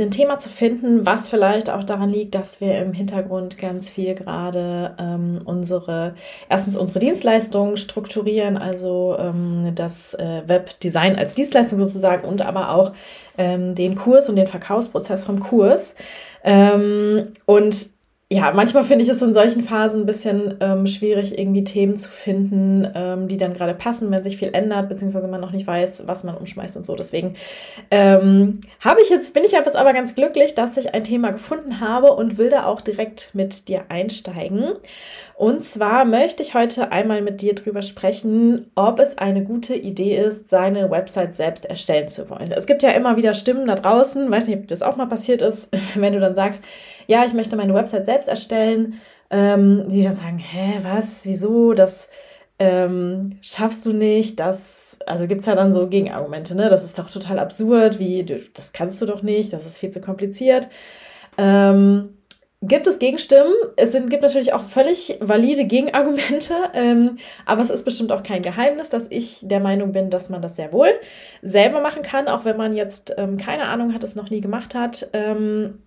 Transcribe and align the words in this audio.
Ein 0.00 0.10
Thema 0.10 0.38
zu 0.38 0.48
finden, 0.48 1.06
was 1.06 1.28
vielleicht 1.28 1.70
auch 1.70 1.84
daran 1.84 2.10
liegt, 2.10 2.34
dass 2.34 2.60
wir 2.60 2.78
im 2.78 2.92
Hintergrund 2.92 3.58
ganz 3.58 3.88
viel 3.88 4.14
gerade 4.14 4.94
ähm, 4.98 5.40
unsere, 5.44 6.14
erstens 6.48 6.76
unsere 6.76 6.98
Dienstleistungen 6.98 7.76
strukturieren, 7.76 8.56
also 8.56 9.16
ähm, 9.18 9.72
das 9.74 10.14
äh, 10.14 10.42
Webdesign 10.46 11.16
als 11.16 11.34
Dienstleistung 11.34 11.78
sozusagen 11.78 12.26
und 12.26 12.42
aber 12.42 12.70
auch 12.70 12.92
ähm, 13.36 13.74
den 13.74 13.94
Kurs 13.94 14.28
und 14.28 14.36
den 14.36 14.46
Verkaufsprozess 14.46 15.24
vom 15.24 15.40
Kurs. 15.40 15.94
Ähm, 16.44 17.28
und 17.46 17.90
ja, 18.30 18.52
manchmal 18.52 18.84
finde 18.84 19.04
ich 19.04 19.10
es 19.10 19.22
in 19.22 19.32
solchen 19.32 19.62
Phasen 19.62 20.02
ein 20.02 20.06
bisschen 20.06 20.58
ähm, 20.60 20.86
schwierig, 20.86 21.38
irgendwie 21.38 21.64
Themen 21.64 21.96
zu 21.96 22.10
finden, 22.10 22.86
ähm, 22.94 23.26
die 23.26 23.38
dann 23.38 23.54
gerade 23.54 23.72
passen, 23.72 24.10
wenn 24.10 24.22
sich 24.22 24.36
viel 24.36 24.50
ändert, 24.52 24.90
beziehungsweise 24.90 25.28
man 25.28 25.40
noch 25.40 25.52
nicht 25.52 25.66
weiß, 25.66 26.02
was 26.06 26.24
man 26.24 26.36
umschmeißt 26.36 26.76
und 26.76 26.84
so. 26.84 26.94
Deswegen 26.94 27.36
ähm, 27.90 28.60
habe 28.80 29.00
ich 29.00 29.08
jetzt, 29.08 29.32
bin 29.32 29.44
ich 29.44 29.52
jetzt 29.52 29.74
aber 29.74 29.94
ganz 29.94 30.14
glücklich, 30.14 30.54
dass 30.54 30.76
ich 30.76 30.92
ein 30.92 31.04
Thema 31.04 31.30
gefunden 31.30 31.80
habe 31.80 32.12
und 32.12 32.36
will 32.36 32.50
da 32.50 32.66
auch 32.66 32.82
direkt 32.82 33.30
mit 33.32 33.66
dir 33.66 33.86
einsteigen. 33.88 34.72
Und 35.34 35.64
zwar 35.64 36.04
möchte 36.04 36.42
ich 36.42 36.52
heute 36.52 36.92
einmal 36.92 37.22
mit 37.22 37.40
dir 37.40 37.54
drüber 37.54 37.80
sprechen, 37.80 38.70
ob 38.74 38.98
es 38.98 39.16
eine 39.16 39.42
gute 39.42 39.74
Idee 39.74 40.18
ist, 40.18 40.50
seine 40.50 40.90
Website 40.90 41.34
selbst 41.34 41.64
erstellen 41.64 42.08
zu 42.08 42.28
wollen. 42.28 42.52
Es 42.52 42.66
gibt 42.66 42.82
ja 42.82 42.90
immer 42.90 43.16
wieder 43.16 43.32
Stimmen 43.32 43.68
da 43.68 43.76
draußen, 43.76 44.30
weiß 44.30 44.48
nicht, 44.48 44.58
ob 44.58 44.68
das 44.68 44.82
auch 44.82 44.96
mal 44.96 45.06
passiert 45.06 45.40
ist, 45.40 45.70
wenn 45.94 46.12
du 46.12 46.20
dann 46.20 46.34
sagst, 46.34 46.62
ja, 47.08 47.24
ich 47.24 47.32
möchte 47.32 47.56
meine 47.56 47.74
Website 47.74 48.06
selbst 48.06 48.28
erstellen, 48.28 49.00
ähm, 49.30 49.88
die 49.88 50.02
dann 50.02 50.14
sagen, 50.14 50.38
hä, 50.38 50.78
was, 50.82 51.24
wieso, 51.24 51.72
das 51.72 52.08
ähm, 52.58 53.38
schaffst 53.40 53.86
du 53.86 53.92
nicht, 53.92 54.38
das, 54.38 54.98
also 55.06 55.26
gibt 55.26 55.40
es 55.40 55.46
ja 55.46 55.54
dann 55.54 55.72
so 55.72 55.88
Gegenargumente, 55.88 56.54
ne? 56.54 56.68
Das 56.68 56.84
ist 56.84 56.98
doch 56.98 57.10
total 57.10 57.38
absurd, 57.38 57.98
wie, 57.98 58.24
das 58.52 58.72
kannst 58.72 59.00
du 59.00 59.06
doch 59.06 59.22
nicht, 59.22 59.52
das 59.52 59.64
ist 59.64 59.78
viel 59.78 59.90
zu 59.90 60.00
kompliziert. 60.00 60.68
Ähm, 61.38 62.10
gibt 62.60 62.86
es 62.86 62.98
Gegenstimmen. 62.98 63.52
Es 63.76 63.92
sind, 63.92 64.10
gibt 64.10 64.22
natürlich 64.22 64.52
auch 64.52 64.64
völlig 64.64 65.16
valide 65.20 65.64
Gegenargumente, 65.64 66.54
ähm, 66.74 67.16
aber 67.46 67.62
es 67.62 67.70
ist 67.70 67.84
bestimmt 67.84 68.12
auch 68.12 68.22
kein 68.22 68.42
Geheimnis, 68.42 68.90
dass 68.90 69.06
ich 69.10 69.40
der 69.42 69.60
Meinung 69.60 69.92
bin, 69.92 70.10
dass 70.10 70.28
man 70.28 70.42
das 70.42 70.56
sehr 70.56 70.72
wohl 70.72 70.92
selber 71.40 71.80
machen 71.80 72.02
kann, 72.02 72.28
auch 72.28 72.44
wenn 72.44 72.56
man 72.56 72.76
jetzt 72.76 73.14
ähm, 73.16 73.38
keine 73.38 73.64
Ahnung 73.68 73.94
hat, 73.94 74.04
es 74.04 74.14
noch 74.14 74.28
nie 74.28 74.40
gemacht 74.40 74.74
hat. 74.74 75.08
Ähm, 75.14 75.78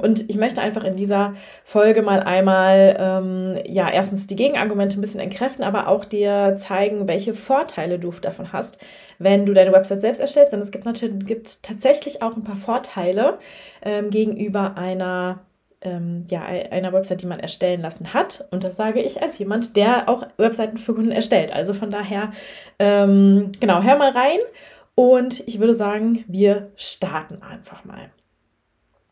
und 0.00 0.30
ich 0.30 0.36
möchte 0.38 0.62
einfach 0.62 0.84
in 0.84 0.96
dieser 0.96 1.34
Folge 1.64 2.00
mal 2.00 2.20
einmal, 2.20 2.96
ähm, 2.98 3.58
ja, 3.66 3.90
erstens 3.90 4.26
die 4.26 4.36
Gegenargumente 4.36 4.98
ein 4.98 5.02
bisschen 5.02 5.20
entkräften, 5.20 5.64
aber 5.64 5.86
auch 5.88 6.06
dir 6.06 6.56
zeigen, 6.56 7.08
welche 7.08 7.34
Vorteile 7.34 7.98
du 7.98 8.10
davon 8.10 8.52
hast, 8.52 8.78
wenn 9.18 9.44
du 9.44 9.52
deine 9.52 9.72
Website 9.72 10.00
selbst 10.00 10.20
erstellst. 10.20 10.54
Denn 10.54 10.60
es 10.60 10.70
gibt 10.70 10.86
natürlich 10.86 11.26
gibt 11.26 11.62
tatsächlich 11.62 12.22
auch 12.22 12.36
ein 12.36 12.44
paar 12.44 12.56
Vorteile 12.56 13.38
ähm, 13.82 14.08
gegenüber 14.10 14.76
einer 14.76 15.40
ähm, 15.82 16.26
ja, 16.30 16.42
einer 16.42 16.92
Website, 16.92 17.22
die 17.22 17.26
man 17.26 17.40
erstellen 17.40 17.82
lassen 17.82 18.14
hat. 18.14 18.46
Und 18.50 18.64
das 18.64 18.76
sage 18.76 19.00
ich 19.02 19.20
als 19.20 19.38
jemand, 19.38 19.76
der 19.76 20.08
auch 20.08 20.26
Webseiten 20.36 20.78
für 20.78 20.94
Kunden 20.94 21.10
erstellt. 21.10 21.52
Also 21.52 21.74
von 21.74 21.90
daher, 21.90 22.30
ähm, 22.78 23.50
genau, 23.60 23.82
hör 23.82 23.96
mal 23.96 24.12
rein. 24.12 24.38
Und 24.94 25.46
ich 25.48 25.58
würde 25.58 25.74
sagen, 25.74 26.24
wir 26.28 26.70
starten 26.76 27.42
einfach 27.42 27.84
mal. 27.84 28.10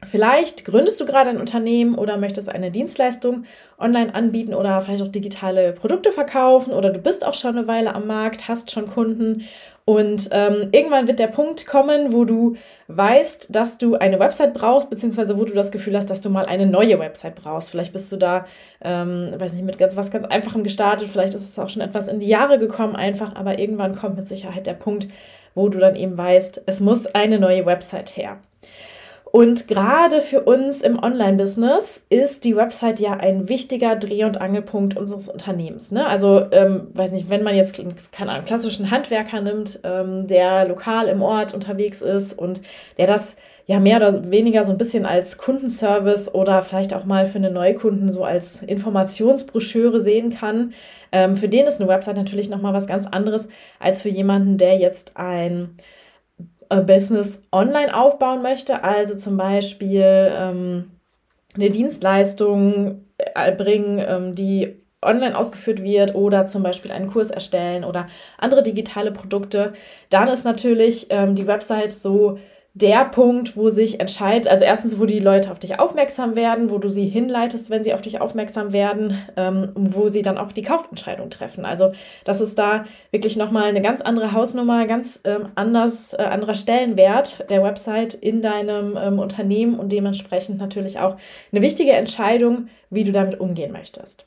Vielleicht 0.03 0.65
gründest 0.65 0.98
du 1.01 1.05
gerade 1.05 1.29
ein 1.29 1.39
Unternehmen 1.39 1.95
oder 1.95 2.17
möchtest 2.17 2.48
eine 2.48 2.70
Dienstleistung 2.70 3.45
online 3.79 4.15
anbieten 4.15 4.55
oder 4.55 4.81
vielleicht 4.81 5.03
auch 5.03 5.09
digitale 5.09 5.73
Produkte 5.73 6.11
verkaufen 6.11 6.73
oder 6.73 6.91
du 6.91 7.00
bist 7.00 7.25
auch 7.25 7.34
schon 7.34 7.59
eine 7.59 7.66
Weile 7.66 7.94
am 7.94 8.06
Markt, 8.06 8.49
hast 8.49 8.71
schon 8.71 8.87
Kunden 8.87 9.44
und 9.84 10.28
ähm, 10.33 10.69
irgendwann 10.72 11.06
wird 11.06 11.19
der 11.19 11.27
Punkt 11.27 11.66
kommen, 11.66 12.12
wo 12.12 12.25
du 12.25 12.56
weißt, 12.88 13.49
dass 13.50 13.77
du 13.77 13.97
eine 13.97 14.21
Website 14.21 14.55
brauchst, 14.55 14.88
beziehungsweise 14.88 15.37
wo 15.37 15.44
du 15.44 15.53
das 15.53 15.71
Gefühl 15.71 15.97
hast, 15.97 16.09
dass 16.09 16.21
du 16.22 16.31
mal 16.31 16.47
eine 16.47 16.65
neue 16.65 16.99
Website 16.99 17.34
brauchst. 17.34 17.71
Vielleicht 17.71 17.93
bist 17.93 18.11
du 18.11 18.17
da, 18.17 18.47
ähm, 18.82 19.34
weiß 19.37 19.53
nicht, 19.53 19.65
mit 19.65 19.78
ganz, 19.78 19.97
was 19.97 20.11
ganz 20.11 20.25
Einfachem 20.27 20.65
gestartet, 20.65 21.09
vielleicht 21.11 21.34
ist 21.34 21.43
es 21.43 21.59
auch 21.59 21.69
schon 21.69 21.82
etwas 21.82 22.09
in 22.09 22.21
die 22.21 22.28
Jahre 22.28 22.59
gekommen, 22.59 22.97
einfach, 22.97 23.34
aber 23.34 23.59
irgendwann 23.59 23.97
kommt 23.97 24.17
mit 24.17 24.28
Sicherheit 24.28 24.67
der 24.67 24.75
Punkt, 24.75 25.09
wo 25.55 25.69
du 25.69 25.78
dann 25.78 25.97
eben 25.97 26.17
weißt, 26.17 26.62
es 26.67 26.81
muss 26.81 27.06
eine 27.06 27.38
neue 27.38 27.67
Website 27.67 28.17
her. 28.17 28.38
Und 29.33 29.69
gerade 29.69 30.21
für 30.21 30.41
uns 30.41 30.83
im 30.83 31.01
Online-Business 31.01 32.03
ist 32.11 32.45
die 32.45 32.57
Website 32.57 32.99
ja 32.99 33.13
ein 33.13 33.49
wichtiger 33.49 33.95
Dreh- 33.95 34.25
und 34.25 34.41
Angelpunkt 34.41 34.97
unseres 34.97 35.29
Unternehmens. 35.29 35.93
Ne? 35.93 36.05
Also, 36.05 36.47
ähm, 36.51 36.89
weiß 36.95 37.13
nicht, 37.13 37.31
wenn 37.31 37.45
man 37.45 37.55
jetzt, 37.55 37.81
keine 38.11 38.33
Ahnung, 38.33 38.45
klassischen 38.45 38.91
Handwerker 38.91 39.41
nimmt, 39.41 39.81
ähm, 39.85 40.27
der 40.27 40.67
lokal 40.67 41.07
im 41.07 41.23
Ort 41.23 41.55
unterwegs 41.55 42.03
ist 42.03 42.37
und 42.37 42.61
der 42.99 43.07
das 43.07 43.37
ja 43.67 43.79
mehr 43.79 43.99
oder 43.99 44.33
weniger 44.33 44.65
so 44.65 44.73
ein 44.73 44.79
bisschen 44.79 45.07
als 45.07 45.39
Kundenservice 45.39 46.35
oder 46.35 46.61
vielleicht 46.62 46.93
auch 46.93 47.05
mal 47.05 47.25
für 47.25 47.39
einen 47.39 47.55
Neukunden 47.55 48.11
so 48.11 48.25
als 48.25 48.62
Informationsbroschüre 48.62 50.01
sehen 50.01 50.31
kann. 50.31 50.73
Ähm, 51.12 51.37
für 51.37 51.49
den 51.49 51.67
ist 51.69 51.81
eine 51.81 51.89
Website 51.89 52.17
natürlich 52.17 52.49
nochmal 52.49 52.75
was 52.75 52.89
ganz 52.89 53.07
anderes 53.07 53.49
als 53.79 54.03
für 54.03 54.09
jemanden, 54.09 54.59
der 54.59 54.77
jetzt 54.79 55.12
ein 55.15 55.77
Business 56.76 57.41
online 57.53 57.94
aufbauen 57.94 58.42
möchte, 58.42 58.84
also 58.84 59.16
zum 59.16 59.36
Beispiel 59.36 60.31
ähm, 60.32 60.91
eine 61.54 61.70
Dienstleistung 61.70 63.04
erbringen, 63.34 63.98
ähm, 64.06 64.34
die 64.34 64.76
online 65.03 65.36
ausgeführt 65.36 65.82
wird 65.82 66.14
oder 66.14 66.47
zum 66.47 66.62
Beispiel 66.62 66.92
einen 66.92 67.08
Kurs 67.08 67.31
erstellen 67.31 67.84
oder 67.84 68.06
andere 68.38 68.62
digitale 68.62 69.12
Produkte, 69.12 69.72
dann 70.10 70.28
ist 70.28 70.44
natürlich 70.44 71.06
ähm, 71.10 71.34
die 71.34 71.47
Website 71.47 71.92
so 71.92 72.38
der 72.75 73.04
Punkt, 73.04 73.56
wo 73.56 73.69
sich 73.69 73.98
entscheidet, 73.98 74.48
also 74.48 74.64
erstens, 74.64 75.00
wo 75.00 75.04
die 75.04 75.19
Leute 75.19 75.50
auf 75.50 75.58
dich 75.58 75.81
aufmerksam 75.81 76.36
werden, 76.36 76.70
wo 76.70 76.78
du 76.78 76.88
sie 76.88 77.08
hinleitest, 77.08 77.69
wenn 77.69 77.82
sie 77.82 77.92
auf 77.94 78.00
dich 78.00 78.20
aufmerksam 78.20 78.72
werden, 78.72 79.19
ähm, 79.36 79.72
wo 79.75 80.08
sie 80.08 80.22
dann 80.22 80.38
auch 80.38 80.53
die 80.53 80.62
Kaufentscheidung 80.62 81.31
treffen. 81.31 81.64
Also 81.64 81.92
das 82.25 82.41
ist 82.41 82.58
da 82.58 82.84
wirklich 83.10 83.36
nochmal 83.36 83.64
eine 83.64 83.82
ganz 83.82 84.03
andere 84.03 84.32
Hausnummer, 84.32 84.86
ganz 84.86 85.20
ähm, 85.25 85.48
anders, 85.56 86.12
äh, 86.12 86.22
anderer 86.22 86.54
Stellenwert 86.54 87.44
der 87.50 87.62
Website 87.62 88.14
in 88.14 88.41
deinem 88.41 88.97
ähm, 88.97 89.19
Unternehmen 89.19 89.78
und 89.78 89.91
dementsprechend 89.91 90.58
natürlich 90.58 91.00
auch 91.00 91.16
eine 91.50 91.62
wichtige 91.62 91.92
Entscheidung, 91.92 92.69
wie 92.88 93.04
du 93.04 93.10
damit 93.10 93.41
umgehen 93.41 93.72
möchtest. 93.72 94.26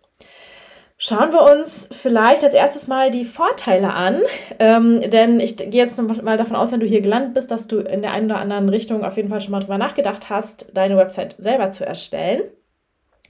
Schauen 1.05 1.33
wir 1.33 1.41
uns 1.41 1.89
vielleicht 1.91 2.45
als 2.45 2.53
erstes 2.53 2.87
mal 2.87 3.11
die 3.11 3.25
Vorteile 3.25 3.91
an, 3.91 4.21
ähm, 4.57 5.01
denn 5.09 5.41
ich 5.41 5.57
gehe 5.57 5.69
jetzt 5.69 6.01
mal 6.01 6.37
davon 6.37 6.55
aus, 6.55 6.71
wenn 6.71 6.79
du 6.79 6.85
hier 6.85 7.01
gelandet 7.01 7.33
bist, 7.33 7.51
dass 7.51 7.67
du 7.67 7.79
in 7.79 8.01
der 8.01 8.13
einen 8.13 8.27
oder 8.27 8.39
anderen 8.39 8.69
Richtung 8.69 9.03
auf 9.03 9.17
jeden 9.17 9.27
Fall 9.27 9.41
schon 9.41 9.51
mal 9.51 9.59
drüber 9.59 9.77
nachgedacht 9.77 10.29
hast, 10.29 10.67
deine 10.73 10.95
Website 10.95 11.35
selber 11.39 11.71
zu 11.71 11.85
erstellen. 11.85 12.43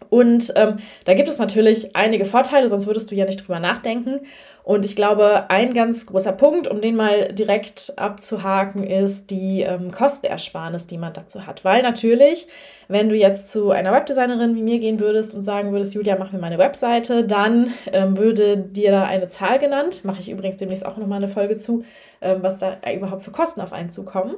Und 0.09 0.53
ähm, 0.55 0.77
da 1.05 1.13
gibt 1.13 1.27
es 1.27 1.37
natürlich 1.37 1.95
einige 1.95 2.25
Vorteile, 2.25 2.69
sonst 2.69 2.87
würdest 2.87 3.09
du 3.09 3.15
ja 3.15 3.25
nicht 3.25 3.37
drüber 3.37 3.59
nachdenken. 3.59 4.21
Und 4.63 4.85
ich 4.85 4.95
glaube, 4.95 5.49
ein 5.49 5.73
ganz 5.73 6.05
großer 6.05 6.31
Punkt, 6.31 6.69
um 6.69 6.79
den 6.79 6.95
mal 6.95 7.33
direkt 7.33 7.93
abzuhaken, 7.97 8.83
ist 8.83 9.29
die 9.29 9.61
ähm, 9.61 9.91
Kostenersparnis, 9.91 10.87
die 10.87 10.97
man 10.97 11.11
dazu 11.11 11.45
hat. 11.45 11.65
Weil 11.65 11.81
natürlich, 11.81 12.47
wenn 12.87 13.09
du 13.09 13.15
jetzt 13.15 13.51
zu 13.51 13.71
einer 13.71 13.91
Webdesignerin 13.91 14.55
wie 14.55 14.63
mir 14.63 14.79
gehen 14.79 15.01
würdest 15.01 15.35
und 15.35 15.43
sagen 15.43 15.73
würdest, 15.73 15.95
Julia, 15.95 16.15
mach 16.17 16.31
mir 16.31 16.39
meine 16.39 16.57
Webseite, 16.57 17.25
dann 17.25 17.73
ähm, 17.91 18.17
würde 18.17 18.55
dir 18.57 18.91
da 18.91 19.03
eine 19.03 19.27
Zahl 19.27 19.59
genannt. 19.59 20.05
Mache 20.05 20.21
ich 20.21 20.29
übrigens 20.29 20.57
demnächst 20.57 20.85
auch 20.85 20.95
nochmal 20.95 21.17
eine 21.17 21.27
Folge 21.27 21.57
zu, 21.57 21.83
ähm, 22.21 22.37
was 22.41 22.59
da 22.59 22.77
überhaupt 22.95 23.23
für 23.23 23.31
Kosten 23.31 23.59
auf 23.59 23.73
einen 23.73 23.89
zukommen. 23.89 24.35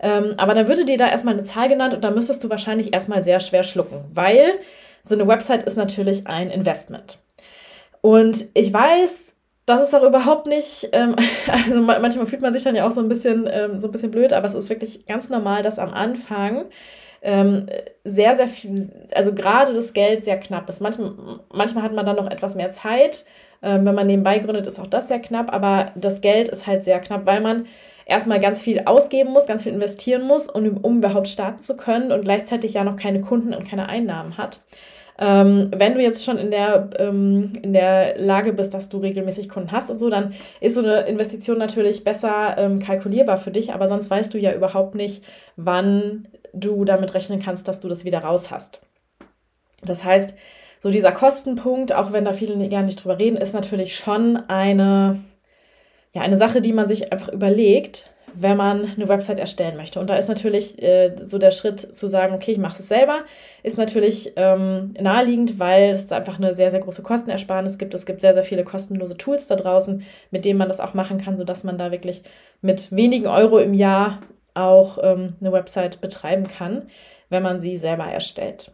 Ähm, 0.00 0.34
aber 0.38 0.54
dann 0.54 0.66
würde 0.66 0.86
dir 0.86 0.96
da 0.96 1.08
erstmal 1.10 1.34
eine 1.34 1.42
Zahl 1.42 1.68
genannt 1.68 1.92
und 1.92 2.04
dann 2.04 2.14
müsstest 2.14 2.42
du 2.42 2.48
wahrscheinlich 2.48 2.94
erstmal 2.94 3.22
sehr 3.22 3.40
schwer 3.40 3.64
schlucken, 3.64 4.04
weil 4.12 4.60
so 5.08 5.14
eine 5.14 5.26
Website 5.26 5.62
ist 5.64 5.76
natürlich 5.76 6.26
ein 6.26 6.50
Investment. 6.50 7.18
Und 8.00 8.46
ich 8.54 8.72
weiß, 8.72 9.34
das 9.66 9.82
ist 9.82 9.94
auch 9.94 10.02
überhaupt 10.02 10.46
nicht, 10.46 10.88
ähm, 10.92 11.16
also 11.46 11.80
manchmal 11.80 12.26
fühlt 12.26 12.42
man 12.42 12.52
sich 12.52 12.62
dann 12.62 12.76
ja 12.76 12.86
auch 12.86 12.92
so 12.92 13.00
ein 13.00 13.08
bisschen, 13.08 13.48
ähm, 13.50 13.80
so 13.80 13.88
ein 13.88 13.92
bisschen 13.92 14.10
blöd, 14.10 14.32
aber 14.32 14.46
es 14.46 14.54
ist 14.54 14.70
wirklich 14.70 15.06
ganz 15.06 15.28
normal, 15.28 15.62
dass 15.62 15.78
am 15.78 15.92
Anfang 15.92 16.66
ähm, 17.20 17.66
sehr, 18.04 18.34
sehr 18.36 18.48
viel, 18.48 18.90
also 19.14 19.34
gerade 19.34 19.72
das 19.72 19.92
Geld 19.92 20.24
sehr 20.24 20.38
knapp 20.38 20.68
ist. 20.68 20.80
Manchmal, 20.80 21.12
manchmal 21.52 21.82
hat 21.84 21.92
man 21.92 22.06
dann 22.06 22.16
noch 22.16 22.30
etwas 22.30 22.54
mehr 22.54 22.72
Zeit. 22.72 23.24
Ähm, 23.60 23.84
wenn 23.84 23.94
man 23.94 24.06
nebenbei 24.06 24.38
gründet, 24.38 24.68
ist 24.68 24.78
auch 24.78 24.86
das 24.86 25.08
sehr 25.08 25.18
knapp, 25.18 25.52
aber 25.52 25.90
das 25.96 26.20
Geld 26.20 26.48
ist 26.48 26.66
halt 26.66 26.84
sehr 26.84 27.00
knapp, 27.00 27.26
weil 27.26 27.40
man 27.40 27.66
erstmal 28.06 28.38
ganz 28.38 28.62
viel 28.62 28.82
ausgeben 28.84 29.32
muss, 29.32 29.46
ganz 29.46 29.64
viel 29.64 29.72
investieren 29.72 30.22
muss, 30.22 30.48
um, 30.48 30.76
um 30.78 30.98
überhaupt 30.98 31.28
starten 31.28 31.62
zu 31.62 31.76
können 31.76 32.12
und 32.12 32.22
gleichzeitig 32.22 32.74
ja 32.74 32.84
noch 32.84 32.96
keine 32.96 33.20
Kunden 33.20 33.52
und 33.52 33.68
keine 33.68 33.88
Einnahmen 33.88 34.38
hat. 34.38 34.60
Ähm, 35.20 35.70
wenn 35.74 35.94
du 35.94 36.00
jetzt 36.00 36.24
schon 36.24 36.38
in 36.38 36.50
der, 36.52 36.90
ähm, 36.98 37.52
in 37.62 37.72
der 37.72 38.18
Lage 38.18 38.52
bist, 38.52 38.72
dass 38.72 38.88
du 38.88 38.98
regelmäßig 38.98 39.48
Kunden 39.48 39.72
hast 39.72 39.90
und 39.90 39.98
so, 39.98 40.08
dann 40.10 40.32
ist 40.60 40.76
so 40.76 40.80
eine 40.80 41.00
Investition 41.02 41.58
natürlich 41.58 42.04
besser 42.04 42.56
ähm, 42.56 42.78
kalkulierbar 42.78 43.36
für 43.36 43.50
dich, 43.50 43.72
aber 43.74 43.88
sonst 43.88 44.10
weißt 44.10 44.32
du 44.32 44.38
ja 44.38 44.54
überhaupt 44.54 44.94
nicht, 44.94 45.24
wann 45.56 46.28
du 46.52 46.84
damit 46.84 47.14
rechnen 47.14 47.42
kannst, 47.42 47.66
dass 47.66 47.80
du 47.80 47.88
das 47.88 48.04
wieder 48.04 48.20
raus 48.20 48.52
hast. 48.52 48.80
Das 49.84 50.04
heißt, 50.04 50.36
so 50.80 50.90
dieser 50.90 51.12
Kostenpunkt, 51.12 51.92
auch 51.92 52.12
wenn 52.12 52.24
da 52.24 52.32
viele 52.32 52.68
gar 52.68 52.82
nicht 52.82 53.02
drüber 53.02 53.18
reden, 53.18 53.36
ist 53.36 53.54
natürlich 53.54 53.96
schon 53.96 54.36
eine, 54.48 55.18
ja, 56.12 56.22
eine 56.22 56.36
Sache, 56.36 56.60
die 56.60 56.72
man 56.72 56.86
sich 56.86 57.12
einfach 57.12 57.28
überlegt, 57.28 58.10
wenn 58.34 58.56
man 58.56 58.84
eine 58.84 59.08
Website 59.08 59.38
erstellen 59.38 59.76
möchte. 59.76 60.00
Und 60.00 60.10
da 60.10 60.16
ist 60.16 60.28
natürlich 60.28 60.80
äh, 60.82 61.14
so 61.20 61.38
der 61.38 61.50
Schritt 61.50 61.80
zu 61.80 62.08
sagen, 62.08 62.34
okay, 62.34 62.52
ich 62.52 62.58
mache 62.58 62.78
es 62.78 62.88
selber, 62.88 63.20
ist 63.62 63.78
natürlich 63.78 64.32
ähm, 64.36 64.94
naheliegend, 64.98 65.58
weil 65.58 65.90
es 65.90 66.06
da 66.06 66.16
einfach 66.16 66.38
eine 66.38 66.54
sehr, 66.54 66.70
sehr 66.70 66.80
große 66.80 67.02
Kostenersparnis 67.02 67.78
gibt. 67.78 67.94
Es 67.94 68.06
gibt 68.06 68.20
sehr, 68.20 68.34
sehr 68.34 68.42
viele 68.42 68.64
kostenlose 68.64 69.16
Tools 69.16 69.46
da 69.46 69.56
draußen, 69.56 70.02
mit 70.30 70.44
denen 70.44 70.58
man 70.58 70.68
das 70.68 70.80
auch 70.80 70.94
machen 70.94 71.18
kann, 71.18 71.36
sodass 71.36 71.64
man 71.64 71.78
da 71.78 71.90
wirklich 71.90 72.22
mit 72.60 72.90
wenigen 72.92 73.26
Euro 73.26 73.58
im 73.58 73.74
Jahr 73.74 74.20
auch 74.54 74.98
ähm, 75.02 75.34
eine 75.40 75.52
Website 75.52 76.00
betreiben 76.00 76.46
kann, 76.46 76.86
wenn 77.28 77.42
man 77.42 77.60
sie 77.60 77.78
selber 77.78 78.04
erstellt. 78.04 78.72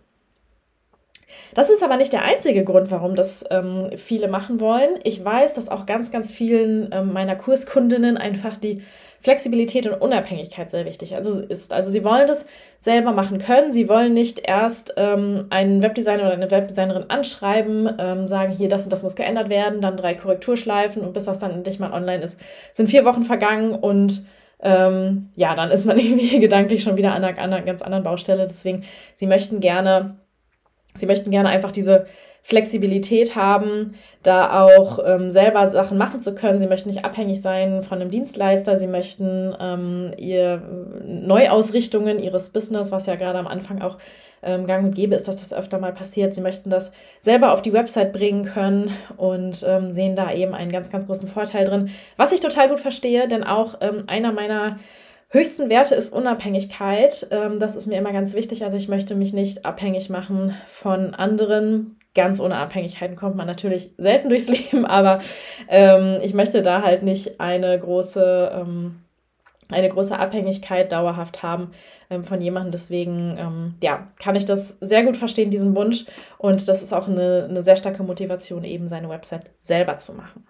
Das 1.54 1.70
ist 1.70 1.82
aber 1.82 1.96
nicht 1.96 2.12
der 2.12 2.22
einzige 2.22 2.64
Grund, 2.64 2.90
warum 2.90 3.14
das 3.14 3.44
ähm, 3.50 3.90
viele 3.96 4.28
machen 4.28 4.60
wollen. 4.60 4.98
Ich 5.04 5.24
weiß, 5.24 5.54
dass 5.54 5.68
auch 5.68 5.86
ganz, 5.86 6.10
ganz 6.10 6.32
vielen 6.32 6.90
ähm, 6.92 7.12
meiner 7.12 7.36
Kurskundinnen 7.36 8.16
einfach 8.16 8.56
die 8.56 8.82
Flexibilität 9.24 9.86
und 9.86 9.94
Unabhängigkeit 9.94 10.70
sehr 10.70 10.84
wichtig 10.84 11.16
also 11.16 11.40
ist. 11.40 11.72
Also 11.72 11.90
sie 11.90 12.04
wollen 12.04 12.26
das 12.26 12.44
selber 12.78 13.12
machen 13.12 13.38
können. 13.38 13.72
Sie 13.72 13.88
wollen 13.88 14.12
nicht 14.12 14.40
erst 14.46 14.92
ähm, 14.98 15.46
einen 15.48 15.82
Webdesigner 15.82 16.24
oder 16.24 16.34
eine 16.34 16.50
Webdesignerin 16.50 17.08
anschreiben, 17.08 17.90
ähm, 17.98 18.26
sagen, 18.26 18.52
hier, 18.52 18.68
das 18.68 18.84
und 18.84 18.92
das 18.92 19.02
muss 19.02 19.16
geändert 19.16 19.48
werden, 19.48 19.80
dann 19.80 19.96
drei 19.96 20.12
Korrekturschleifen 20.12 21.02
und 21.02 21.14
bis 21.14 21.24
das 21.24 21.38
dann 21.38 21.52
endlich 21.52 21.78
mal 21.78 21.94
online 21.94 22.22
ist, 22.22 22.38
sind 22.74 22.90
vier 22.90 23.06
Wochen 23.06 23.24
vergangen 23.24 23.74
und 23.74 24.26
ähm, 24.60 25.30
ja, 25.34 25.54
dann 25.54 25.70
ist 25.70 25.86
man 25.86 25.98
irgendwie 25.98 26.38
gedanklich 26.38 26.82
schon 26.82 26.98
wieder 26.98 27.14
an 27.14 27.24
einer, 27.24 27.38
an 27.38 27.52
einer 27.52 27.62
ganz 27.62 27.80
anderen 27.80 28.04
Baustelle. 28.04 28.46
Deswegen, 28.46 28.84
sie 29.14 29.26
möchten 29.26 29.60
gerne 29.60 30.16
Sie 30.96 31.06
möchten 31.06 31.30
gerne 31.30 31.48
einfach 31.48 31.72
diese 31.72 32.06
Flexibilität 32.46 33.36
haben, 33.36 33.92
da 34.22 34.62
auch 34.62 34.98
ähm, 35.02 35.30
selber 35.30 35.66
Sachen 35.66 35.96
machen 35.96 36.20
zu 36.20 36.34
können. 36.34 36.60
Sie 36.60 36.66
möchten 36.66 36.90
nicht 36.90 37.02
abhängig 37.02 37.40
sein 37.40 37.82
von 37.82 38.00
einem 38.02 38.10
Dienstleister. 38.10 38.76
Sie 38.76 38.86
möchten 38.86 39.56
ähm, 39.58 40.12
ihr 40.18 40.62
Neuausrichtungen 41.06 42.18
ihres 42.18 42.50
Business, 42.50 42.92
was 42.92 43.06
ja 43.06 43.14
gerade 43.14 43.38
am 43.38 43.46
Anfang 43.46 43.80
auch 43.80 43.96
ähm, 44.42 44.66
gang 44.66 44.84
und 44.84 44.94
gäbe 44.94 45.14
ist, 45.14 45.26
dass 45.26 45.38
das 45.38 45.54
öfter 45.54 45.78
mal 45.78 45.94
passiert. 45.94 46.34
Sie 46.34 46.42
möchten 46.42 46.68
das 46.68 46.92
selber 47.18 47.50
auf 47.50 47.62
die 47.62 47.72
Website 47.72 48.12
bringen 48.12 48.44
können 48.44 48.90
und 49.16 49.64
ähm, 49.66 49.94
sehen 49.94 50.14
da 50.14 50.30
eben 50.30 50.54
einen 50.54 50.70
ganz, 50.70 50.90
ganz 50.90 51.06
großen 51.06 51.26
Vorteil 51.26 51.64
drin. 51.64 51.88
Was 52.18 52.32
ich 52.32 52.40
total 52.40 52.68
gut 52.68 52.78
verstehe, 52.78 53.26
denn 53.26 53.42
auch 53.42 53.78
ähm, 53.80 54.04
einer 54.06 54.32
meiner 54.32 54.78
höchsten 55.30 55.70
Werte 55.70 55.94
ist 55.94 56.12
Unabhängigkeit. 56.12 57.26
Ähm, 57.30 57.58
das 57.58 57.74
ist 57.74 57.86
mir 57.86 57.96
immer 57.96 58.12
ganz 58.12 58.34
wichtig. 58.34 58.64
Also 58.64 58.76
ich 58.76 58.88
möchte 58.88 59.14
mich 59.14 59.32
nicht 59.32 59.64
abhängig 59.64 60.10
machen 60.10 60.54
von 60.66 61.14
anderen. 61.14 61.96
Ganz 62.14 62.40
ohne 62.40 62.56
Abhängigkeiten 62.56 63.16
kommt 63.16 63.36
man 63.36 63.46
natürlich 63.46 63.90
selten 63.98 64.28
durchs 64.28 64.48
Leben, 64.72 64.84
aber 64.84 65.20
ähm, 65.68 66.18
ich 66.22 66.34
möchte 66.34 66.62
da 66.62 66.82
halt 66.82 67.02
nicht 67.02 67.40
eine 67.40 67.78
große 67.78 68.52
ähm, 68.54 69.04
eine 69.70 69.88
große 69.88 70.16
Abhängigkeit 70.16 70.92
dauerhaft 70.92 71.42
haben 71.42 71.70
ähm, 72.10 72.22
von 72.22 72.40
jemandem. 72.40 72.72
Deswegen 72.72 73.36
ähm, 73.38 73.74
ja, 73.82 74.08
kann 74.22 74.36
ich 74.36 74.44
das 74.44 74.76
sehr 74.80 75.02
gut 75.04 75.16
verstehen, 75.16 75.50
diesen 75.50 75.74
Wunsch. 75.74 76.04
Und 76.38 76.68
das 76.68 76.82
ist 76.82 76.92
auch 76.92 77.08
eine, 77.08 77.46
eine 77.48 77.62
sehr 77.62 77.76
starke 77.76 78.02
Motivation, 78.02 78.64
eben 78.64 78.88
seine 78.88 79.08
Website 79.08 79.50
selber 79.60 79.96
zu 79.96 80.12
machen. 80.12 80.46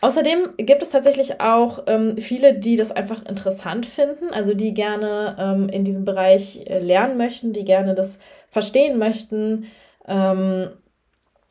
Außerdem 0.00 0.56
gibt 0.58 0.82
es 0.82 0.88
tatsächlich 0.88 1.40
auch 1.40 1.84
ähm, 1.86 2.16
viele, 2.18 2.54
die 2.54 2.76
das 2.76 2.90
einfach 2.90 3.24
interessant 3.26 3.86
finden, 3.86 4.32
also 4.32 4.54
die 4.54 4.72
gerne 4.72 5.36
ähm, 5.38 5.68
in 5.68 5.84
diesem 5.84 6.04
Bereich 6.04 6.64
äh, 6.66 6.78
lernen 6.78 7.18
möchten, 7.18 7.52
die 7.52 7.64
gerne 7.64 7.94
das 7.94 8.18
verstehen 8.48 8.98
möchten 8.98 9.66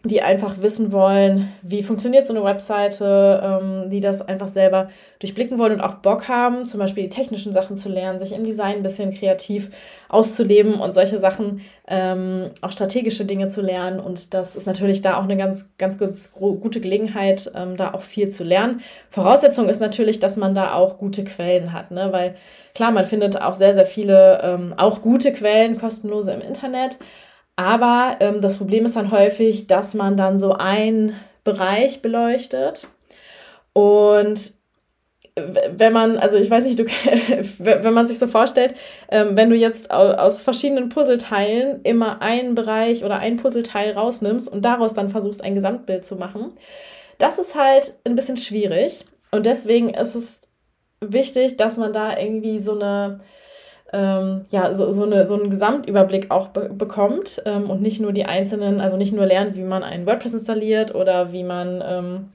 die 0.05 0.21
einfach 0.21 0.61
wissen 0.61 0.91
wollen, 0.91 1.53
wie 1.61 1.81
funktioniert 1.81 2.27
so 2.27 2.33
eine 2.33 2.43
Webseite, 2.43 3.41
ähm, 3.41 3.89
die 3.89 4.01
das 4.01 4.21
einfach 4.21 4.49
selber 4.49 4.89
durchblicken 5.19 5.57
wollen 5.57 5.75
und 5.75 5.81
auch 5.81 5.95
Bock 5.95 6.27
haben, 6.27 6.65
zum 6.65 6.81
Beispiel 6.81 7.03
die 7.03 7.09
technischen 7.09 7.53
Sachen 7.53 7.77
zu 7.77 7.87
lernen, 7.87 8.19
sich 8.19 8.33
im 8.33 8.43
Design 8.43 8.77
ein 8.77 8.83
bisschen 8.83 9.13
kreativ 9.13 9.69
auszuleben 10.09 10.81
und 10.81 10.93
solche 10.93 11.19
Sachen, 11.19 11.61
ähm, 11.87 12.49
auch 12.61 12.73
strategische 12.73 13.23
Dinge 13.23 13.47
zu 13.47 13.61
lernen. 13.61 14.01
Und 14.01 14.33
das 14.33 14.57
ist 14.57 14.67
natürlich 14.67 15.01
da 15.01 15.17
auch 15.17 15.23
eine 15.23 15.37
ganz, 15.37 15.69
ganz, 15.77 15.97
ganz 15.97 16.33
gute 16.33 16.81
Gelegenheit, 16.81 17.49
ähm, 17.55 17.77
da 17.77 17.93
auch 17.93 18.01
viel 18.01 18.27
zu 18.27 18.43
lernen. 18.43 18.81
Voraussetzung 19.09 19.69
ist 19.69 19.79
natürlich, 19.79 20.19
dass 20.19 20.35
man 20.35 20.53
da 20.53 20.73
auch 20.73 20.97
gute 20.97 21.23
Quellen 21.23 21.71
hat, 21.71 21.91
ne? 21.91 22.09
weil 22.11 22.35
klar, 22.75 22.91
man 22.91 23.05
findet 23.05 23.41
auch 23.41 23.55
sehr, 23.55 23.73
sehr 23.73 23.85
viele, 23.85 24.41
ähm, 24.43 24.73
auch 24.75 25.01
gute 25.01 25.31
Quellen, 25.31 25.79
kostenlose 25.79 26.33
im 26.33 26.41
Internet. 26.41 26.97
Aber 27.55 28.17
ähm, 28.19 28.41
das 28.41 28.57
Problem 28.57 28.85
ist 28.85 28.95
dann 28.95 29.11
häufig, 29.11 29.67
dass 29.67 29.93
man 29.93 30.17
dann 30.17 30.39
so 30.39 30.53
einen 30.53 31.15
Bereich 31.43 32.01
beleuchtet 32.01 32.87
und 33.73 34.53
wenn 35.35 35.93
man, 35.93 36.17
also 36.17 36.37
ich 36.37 36.49
weiß 36.49 36.65
nicht, 36.65 36.77
du, 36.77 36.85
wenn 37.59 37.93
man 37.93 38.07
sich 38.07 38.19
so 38.19 38.27
vorstellt, 38.27 38.75
ähm, 39.09 39.35
wenn 39.35 39.49
du 39.49 39.55
jetzt 39.55 39.89
aus 39.89 40.41
verschiedenen 40.41 40.89
Puzzleteilen 40.89 41.81
immer 41.83 42.21
einen 42.21 42.53
Bereich 42.53 43.03
oder 43.03 43.17
ein 43.17 43.37
Puzzleteil 43.37 43.93
rausnimmst 43.93 44.47
und 44.47 44.63
daraus 44.63 44.93
dann 44.93 45.09
versuchst, 45.09 45.43
ein 45.43 45.55
Gesamtbild 45.55 46.05
zu 46.05 46.17
machen, 46.17 46.51
das 47.17 47.39
ist 47.39 47.55
halt 47.55 47.95
ein 48.03 48.15
bisschen 48.15 48.37
schwierig. 48.37 49.05
Und 49.31 49.47
deswegen 49.47 49.89
ist 49.89 50.13
es 50.13 50.41
wichtig, 51.01 51.57
dass 51.57 51.77
man 51.77 51.93
da 51.93 52.17
irgendwie 52.17 52.59
so 52.59 52.73
eine, 52.79 53.21
ähm, 53.93 54.45
ja, 54.49 54.73
so, 54.73 54.91
so, 54.91 55.03
eine, 55.03 55.25
so 55.25 55.35
einen 55.35 55.49
Gesamtüberblick 55.49 56.31
auch 56.31 56.49
be 56.49 56.69
bekommt 56.69 57.41
ähm, 57.45 57.69
und 57.69 57.81
nicht 57.81 58.01
nur 58.01 58.11
die 58.11 58.25
einzelnen, 58.25 58.81
also 58.81 58.97
nicht 58.97 59.13
nur 59.13 59.25
lernt, 59.25 59.55
wie 59.55 59.63
man 59.63 59.83
ein 59.83 60.05
WordPress 60.05 60.33
installiert 60.33 60.95
oder 60.95 61.31
wie 61.31 61.43
man 61.43 61.83
ähm, 61.85 62.29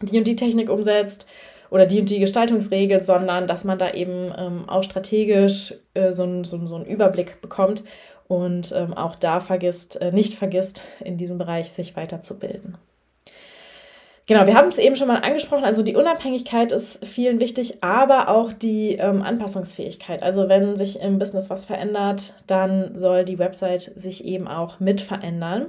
die 0.00 0.18
und 0.18 0.26
die 0.26 0.36
Technik 0.36 0.70
umsetzt 0.70 1.26
oder 1.70 1.86
die 1.86 2.00
und 2.00 2.10
die 2.10 2.18
Gestaltungsregel, 2.18 3.02
sondern 3.02 3.46
dass 3.46 3.64
man 3.64 3.78
da 3.78 3.92
eben 3.92 4.32
ähm, 4.36 4.68
auch 4.68 4.82
strategisch 4.82 5.74
äh, 5.94 6.12
so, 6.12 6.44
so, 6.44 6.66
so 6.66 6.76
einen 6.76 6.86
Überblick 6.86 7.40
bekommt 7.40 7.84
und 8.26 8.72
ähm, 8.74 8.94
auch 8.94 9.14
da 9.14 9.40
vergisst, 9.40 10.00
äh, 10.00 10.12
nicht 10.12 10.34
vergisst, 10.34 10.82
in 11.00 11.18
diesem 11.18 11.38
Bereich 11.38 11.70
sich 11.70 11.96
weiterzubilden. 11.96 12.78
Genau, 14.32 14.46
wir 14.46 14.54
haben 14.54 14.68
es 14.68 14.78
eben 14.78 14.96
schon 14.96 15.08
mal 15.08 15.18
angesprochen. 15.18 15.66
Also 15.66 15.82
die 15.82 15.94
Unabhängigkeit 15.94 16.72
ist 16.72 17.06
vielen 17.06 17.38
wichtig, 17.38 17.84
aber 17.84 18.30
auch 18.30 18.50
die 18.50 18.92
ähm, 18.92 19.20
Anpassungsfähigkeit. 19.20 20.22
Also 20.22 20.48
wenn 20.48 20.74
sich 20.74 21.02
im 21.02 21.18
Business 21.18 21.50
was 21.50 21.66
verändert, 21.66 22.32
dann 22.46 22.96
soll 22.96 23.26
die 23.26 23.38
Website 23.38 23.92
sich 23.94 24.24
eben 24.24 24.48
auch 24.48 24.80
mit 24.80 25.02
verändern. 25.02 25.66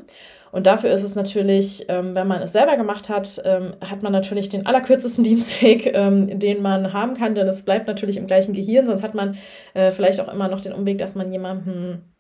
Und 0.54 0.66
dafür 0.66 0.92
ist 0.92 1.04
es 1.04 1.14
natürlich, 1.14 1.88
ähm, 1.90 2.16
wenn 2.16 2.26
man 2.26 2.42
es 2.42 2.54
selber 2.54 2.78
gemacht 2.78 3.10
hat, 3.10 3.42
ähm, 3.44 3.74
hat 3.82 4.02
man 4.02 4.14
natürlich 4.14 4.48
den 4.48 4.66
allerkürzesten 4.66 5.24
Dienstweg, 5.26 5.94
ähm, 5.94 6.40
den 6.40 6.62
man 6.62 6.94
haben 6.94 7.16
kann, 7.16 7.36
denn 7.36 7.50
es 7.50 7.64
bleibt 7.64 7.88
natürlich 7.88 8.16
im 8.16 8.28
gleichen 8.28 8.54
Gehirn, 8.54 8.86
sonst 8.86 9.04
hat 9.04 9.14
man 9.14 9.36
äh, 9.74 9.92
vielleicht 9.92 10.22
auch 10.22 10.32
immer 10.34 10.48
noch 10.48 10.62
den 10.62 10.72
Umweg, 10.72 11.00
dass 11.00 11.16
man 11.16 11.34
jemanden 11.34 12.13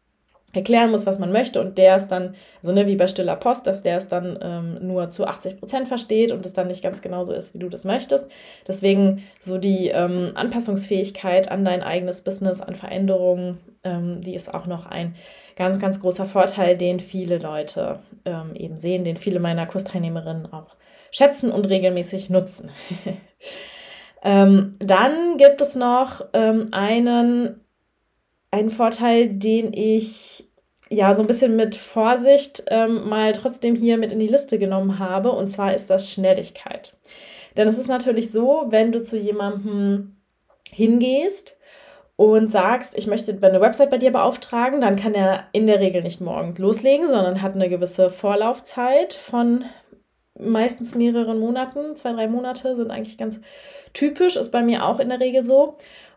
erklären 0.53 0.91
muss, 0.91 1.05
was 1.05 1.19
man 1.19 1.31
möchte 1.31 1.59
und 1.59 1.77
der 1.77 1.97
ist 1.97 2.09
dann, 2.09 2.35
so 2.61 2.69
also, 2.69 2.71
ne, 2.73 2.87
wie 2.87 2.95
bei 2.95 3.07
stiller 3.07 3.35
Post, 3.35 3.67
dass 3.67 3.83
der 3.83 3.97
es 3.97 4.07
dann 4.07 4.37
ähm, 4.41 4.87
nur 4.87 5.09
zu 5.09 5.25
80 5.25 5.59
Prozent 5.59 5.87
versteht 5.87 6.31
und 6.31 6.45
es 6.45 6.53
dann 6.53 6.67
nicht 6.67 6.83
ganz 6.83 7.01
genauso 7.01 7.33
ist, 7.33 7.53
wie 7.53 7.59
du 7.59 7.69
das 7.69 7.83
möchtest. 7.83 8.29
Deswegen 8.67 9.23
so 9.39 9.57
die 9.57 9.89
ähm, 9.89 10.31
Anpassungsfähigkeit 10.35 11.51
an 11.51 11.65
dein 11.65 11.81
eigenes 11.81 12.21
Business, 12.21 12.61
an 12.61 12.75
Veränderungen, 12.75 13.57
ähm, 13.83 14.21
die 14.21 14.35
ist 14.35 14.53
auch 14.53 14.67
noch 14.67 14.85
ein 14.85 15.15
ganz, 15.55 15.79
ganz 15.79 15.99
großer 15.99 16.25
Vorteil, 16.25 16.77
den 16.77 16.99
viele 16.99 17.39
Leute 17.39 17.99
ähm, 18.25 18.55
eben 18.55 18.77
sehen, 18.77 19.03
den 19.03 19.17
viele 19.17 19.39
meiner 19.39 19.65
Kursteilnehmerinnen 19.65 20.51
auch 20.53 20.75
schätzen 21.11 21.51
und 21.51 21.69
regelmäßig 21.69 22.29
nutzen. 22.29 22.71
Ähm, 24.25 24.77
dann 24.79 25.35
gibt 25.37 25.61
es 25.61 25.75
noch 25.75 26.25
ähm, 26.31 26.67
einen 26.71 27.59
ein 28.53 28.69
Vorteil, 28.69 29.29
den 29.29 29.73
ich 29.73 30.47
ja 30.87 31.15
so 31.15 31.23
ein 31.23 31.27
bisschen 31.27 31.55
mit 31.55 31.75
Vorsicht 31.75 32.63
ähm, 32.67 33.09
mal 33.09 33.33
trotzdem 33.33 33.75
hier 33.75 33.97
mit 33.97 34.11
in 34.11 34.19
die 34.19 34.27
Liste 34.27 34.59
genommen 34.59 34.99
habe. 34.99 35.31
Und 35.31 35.47
zwar 35.47 35.73
ist 35.73 35.89
das 35.89 36.11
Schnelligkeit. 36.11 36.95
Denn 37.57 37.67
es 37.67 37.79
ist 37.79 37.87
natürlich 37.87 38.31
so, 38.31 38.65
wenn 38.67 38.91
du 38.91 39.01
zu 39.01 39.17
jemandem 39.17 40.17
hingehst 40.69 41.57
und 42.15 42.51
sagst, 42.51 42.95
ich 42.95 43.07
möchte 43.07 43.35
eine 43.41 43.59
Website 43.59 43.89
bei 43.89 43.97
dir 43.97 44.11
beauftragen, 44.11 44.81
dann 44.81 44.97
kann 44.97 45.15
er 45.15 45.45
in 45.51 45.65
der 45.65 45.79
Regel 45.79 46.03
nicht 46.03 46.21
morgen 46.21 46.53
loslegen, 46.55 47.09
sondern 47.09 47.41
hat 47.41 47.55
eine 47.55 47.69
gewisse 47.69 48.11
Vorlaufzeit 48.11 49.15
von 49.15 49.65
meistens 50.39 50.93
mehreren 50.93 51.39
Monaten. 51.39 51.95
Zwei, 51.95 52.13
drei 52.13 52.27
Monate 52.27 52.75
sind 52.75 52.91
eigentlich 52.91 53.17
ganz 53.17 53.39
typisch, 53.93 54.35
ist 54.35 54.51
bei 54.51 54.61
mir 54.61 54.85
auch 54.85 54.99
in 54.99 55.09
der 55.09 55.19
Regel 55.19 55.43
so. 55.43 55.75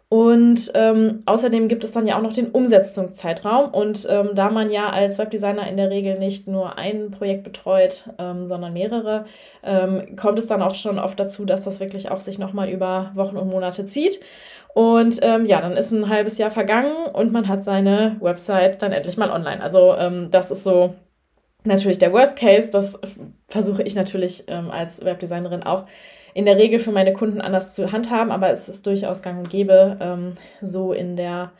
Und 0.08 0.70
ähm, 0.74 1.24
außerdem 1.26 1.66
gibt 1.66 1.82
es 1.82 1.90
dann 1.90 2.06
ja 2.06 2.16
auch 2.16 2.22
noch 2.22 2.32
den 2.32 2.50
Umsetzungszeitraum. 2.50 3.70
Und 3.70 4.06
ähm, 4.08 4.30
da 4.34 4.50
man 4.50 4.70
ja 4.70 4.88
als 4.88 5.18
Webdesigner 5.18 5.68
in 5.68 5.76
der 5.76 5.90
Regel 5.90 6.18
nicht 6.18 6.46
nur 6.46 6.78
ein 6.78 7.10
Projekt 7.10 7.42
betreut, 7.42 8.08
ähm, 8.18 8.46
sondern 8.46 8.72
mehrere, 8.72 9.24
ähm, 9.64 10.14
kommt 10.14 10.38
es 10.38 10.46
dann 10.46 10.62
auch 10.62 10.76
schon 10.76 11.00
oft 11.00 11.18
dazu, 11.18 11.44
dass 11.44 11.64
das 11.64 11.80
wirklich 11.80 12.08
auch 12.10 12.20
sich 12.20 12.38
nochmal 12.38 12.70
über 12.70 13.10
Wochen 13.14 13.36
und 13.36 13.48
Monate 13.50 13.86
zieht. 13.86 14.20
Und 14.74 15.18
ähm, 15.22 15.44
ja, 15.44 15.60
dann 15.60 15.72
ist 15.72 15.90
ein 15.90 16.08
halbes 16.08 16.38
Jahr 16.38 16.52
vergangen 16.52 17.06
und 17.12 17.32
man 17.32 17.48
hat 17.48 17.64
seine 17.64 18.16
Website 18.20 18.82
dann 18.82 18.92
endlich 18.92 19.16
mal 19.16 19.30
online. 19.30 19.60
Also 19.60 19.96
ähm, 19.96 20.28
das 20.30 20.52
ist 20.52 20.62
so 20.62 20.94
natürlich 21.64 21.98
der 21.98 22.12
Worst 22.12 22.38
Case. 22.38 22.70
Das 22.70 23.00
versuche 23.48 23.82
ich 23.82 23.96
natürlich 23.96 24.44
als 24.48 25.04
Webdesignerin 25.04 25.64
auch 25.64 25.86
in 26.36 26.44
der 26.44 26.58
Regel 26.58 26.78
für 26.78 26.92
meine 26.92 27.14
Kunden 27.14 27.40
anders 27.40 27.74
zu 27.74 27.92
handhaben, 27.92 28.30
aber 28.30 28.50
es 28.50 28.68
ist 28.68 28.86
durchaus 28.86 29.22
gang 29.22 29.38
und 29.38 29.48
gäbe 29.48 29.96
ähm, 30.02 30.34
so 30.60 30.92
in 30.92 31.16
der, 31.16 31.52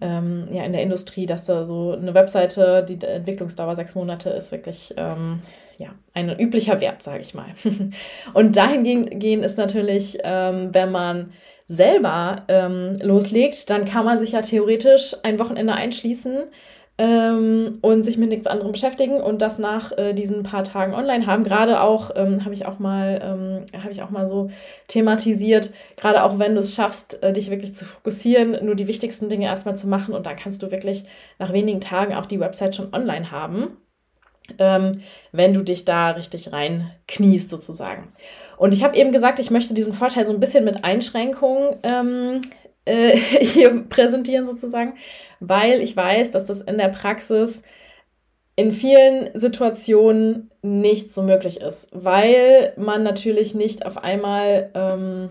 ähm, 0.00 0.46
ja, 0.52 0.62
in 0.62 0.72
der 0.72 0.82
Industrie, 0.82 1.26
dass 1.26 1.46
da 1.46 1.66
so 1.66 1.90
eine 1.90 2.14
Webseite, 2.14 2.86
die 2.88 3.04
Entwicklungsdauer 3.04 3.74
sechs 3.74 3.96
Monate 3.96 4.30
ist, 4.30 4.52
wirklich 4.52 4.94
ähm, 4.96 5.40
ja, 5.76 5.88
ein 6.14 6.38
üblicher 6.38 6.80
Wert, 6.80 7.02
sage 7.02 7.20
ich 7.20 7.34
mal. 7.34 7.48
und 8.32 8.56
dahingehend 8.56 9.44
ist 9.44 9.58
natürlich, 9.58 10.18
ähm, 10.22 10.68
wenn 10.72 10.92
man 10.92 11.32
selber 11.66 12.44
ähm, 12.46 12.96
loslegt, 13.02 13.70
dann 13.70 13.86
kann 13.86 14.04
man 14.04 14.20
sich 14.20 14.32
ja 14.32 14.42
theoretisch 14.42 15.16
ein 15.24 15.40
Wochenende 15.40 15.72
einschließen 15.72 16.44
ähm, 17.02 17.78
und 17.80 18.04
sich 18.04 18.16
mit 18.16 18.28
nichts 18.28 18.46
anderem 18.46 18.70
beschäftigen 18.70 19.20
und 19.20 19.42
das 19.42 19.58
nach 19.58 19.90
äh, 19.98 20.12
diesen 20.12 20.44
paar 20.44 20.62
Tagen 20.62 20.94
online 20.94 21.26
haben. 21.26 21.42
Gerade 21.42 21.80
auch, 21.80 22.12
ähm, 22.14 22.44
habe 22.44 22.54
ich 22.54 22.64
auch 22.64 22.78
mal, 22.78 23.18
ähm, 23.20 23.80
habe 23.82 23.90
ich 23.90 24.04
auch 24.04 24.10
mal 24.10 24.28
so 24.28 24.50
thematisiert, 24.86 25.72
gerade 25.96 26.22
auch 26.22 26.38
wenn 26.38 26.54
du 26.54 26.60
es 26.60 26.76
schaffst, 26.76 27.20
äh, 27.24 27.32
dich 27.32 27.50
wirklich 27.50 27.74
zu 27.74 27.84
fokussieren, 27.84 28.64
nur 28.64 28.76
die 28.76 28.86
wichtigsten 28.86 29.28
Dinge 29.28 29.46
erstmal 29.46 29.76
zu 29.76 29.88
machen 29.88 30.14
und 30.14 30.26
dann 30.26 30.36
kannst 30.36 30.62
du 30.62 30.70
wirklich 30.70 31.04
nach 31.40 31.52
wenigen 31.52 31.80
Tagen 31.80 32.14
auch 32.14 32.26
die 32.26 32.38
Website 32.38 32.76
schon 32.76 32.94
online 32.94 33.32
haben. 33.32 33.78
Ähm, 34.58 35.00
wenn 35.32 35.54
du 35.54 35.62
dich 35.62 35.84
da 35.84 36.10
richtig 36.10 36.52
rein 36.52 36.90
kniest 37.08 37.50
sozusagen. 37.50 38.12
Und 38.58 38.74
ich 38.74 38.84
habe 38.84 38.96
eben 38.96 39.10
gesagt, 39.10 39.40
ich 39.40 39.50
möchte 39.50 39.74
diesen 39.74 39.92
Vorteil 39.92 40.26
so 40.26 40.32
ein 40.32 40.40
bisschen 40.40 40.64
mit 40.64 40.84
Einschränkungen 40.84 41.78
ähm, 41.82 42.40
äh, 42.84 43.16
hier 43.40 43.84
präsentieren 43.88 44.46
sozusagen, 44.46 44.94
weil 45.48 45.80
ich 45.80 45.96
weiß, 45.96 46.30
dass 46.30 46.46
das 46.46 46.60
in 46.60 46.78
der 46.78 46.88
Praxis 46.88 47.62
in 48.54 48.72
vielen 48.72 49.30
Situationen 49.34 50.50
nicht 50.62 51.12
so 51.12 51.22
möglich 51.22 51.60
ist, 51.60 51.88
weil 51.92 52.72
man 52.76 53.02
natürlich 53.02 53.54
nicht 53.54 53.86
auf 53.86 54.02
einmal 54.02 54.70
ähm, 54.74 55.30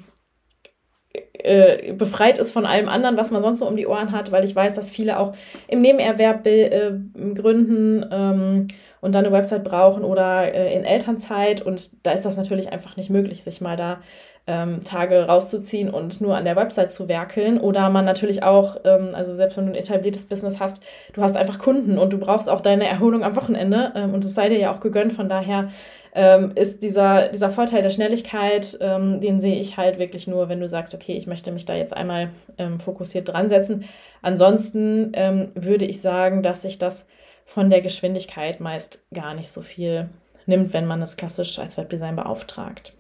äh, 1.34 1.94
befreit 1.94 2.40
ist 2.40 2.52
von 2.52 2.66
allem 2.66 2.90
anderen, 2.90 3.18
was 3.18 3.32
man 3.32 3.42
sonst 3.42 3.60
so 3.60 3.68
um 3.68 3.76
die 3.76 3.88
Ohren 3.88 4.12
hat, 4.12 4.32
weil 4.32 4.44
ich 4.44 4.56
weiß, 4.56 4.74
dass 4.74 4.92
viele 4.92 5.20
auch 5.20 5.34
im 5.68 5.82
Nebenerwerb 5.82 6.46
äh, 6.48 6.92
gründen 7.36 8.06
ähm, 8.12 8.68
und 9.02 9.14
dann 9.14 9.26
eine 9.26 9.34
Website 9.34 9.64
brauchen 9.64 10.04
oder 10.04 10.54
äh, 10.54 10.74
in 10.74 10.86
Elternzeit 10.86 11.62
und 11.62 12.06
da 12.06 12.12
ist 12.12 12.24
das 12.24 12.38
natürlich 12.38 12.72
einfach 12.72 12.96
nicht 12.96 13.10
möglich, 13.10 13.44
sich 13.44 13.60
mal 13.60 13.76
da 13.76 14.00
ähm, 14.48 14.84
Tage 14.84 15.28
rauszuziehen 15.28 15.90
und 15.90 16.20
nur 16.20 16.36
an 16.36 16.46
der 16.46 16.56
Website 16.56 16.92
zu 16.92 17.08
werkeln. 17.08 17.60
Oder 17.60 17.90
man 17.90 18.06
natürlich 18.06 18.44
auch, 18.44 18.78
ähm, 18.86 19.12
also 19.14 19.36
selbst 19.36 19.58
wenn 19.58 19.68
du 19.68 19.72
ein 19.72 19.78
etabliertes 19.78 20.26
Business 20.26 20.60
hast, 20.60 20.82
du 21.14 21.22
hast 21.22 21.38
einfach 21.38 21.60
Kunden 21.60 21.98
und 21.98 22.12
du 22.12 22.18
brauchst 22.18 22.50
auch 22.50 22.62
deine 22.62 22.88
Erholung 22.88 23.24
am 23.24 23.36
Wochenende 23.36 23.92
ähm, 23.96 24.14
und 24.14 24.26
es 24.26 24.34
sei 24.34 24.50
dir 24.50 24.60
ja 24.60 24.74
auch 24.74 24.80
gegönnt. 24.80 25.14
Von 25.14 25.30
daher 25.30 25.70
ähm, 26.14 26.54
ist 26.56 26.82
dieser, 26.84 27.30
dieser 27.30 27.52
Vorteil 27.52 27.84
der 27.84 27.92
Schnelligkeit, 27.92 28.78
ähm, 28.82 29.22
den 29.22 29.40
sehe 29.40 29.60
ich 29.60 29.78
halt 29.78 30.00
wirklich 30.00 30.28
nur, 30.28 30.50
wenn 30.50 30.60
du 30.60 30.68
sagst, 30.68 30.96
okay, 30.96 31.14
ich 31.14 31.28
möchte 31.28 31.52
mich 31.52 31.66
da 31.66 31.76
jetzt 31.76 31.96
einmal 31.96 32.30
ähm, 32.58 32.80
fokussiert 32.80 33.32
dran 33.32 33.48
setzen. 33.48 33.86
Ansonsten 34.24 35.14
würde 35.56 35.86
ich 35.86 36.00
sagen, 36.00 36.44
dass 36.44 36.62
sich 36.62 36.78
das 36.78 37.08
von 37.54 37.70
der 37.70 37.82
Geschwindigkeit 37.82 38.62
meist 38.62 39.04
gar 39.14 39.34
nicht 39.34 39.50
so 39.50 39.62
viel 39.62 40.10
nimmt, 40.46 40.72
wenn 40.72 40.86
man 40.86 41.02
es 41.02 41.18
klassisch 41.18 41.60
als 41.60 41.76
Webdesign 41.76 42.16
beauftragt. 42.16 42.94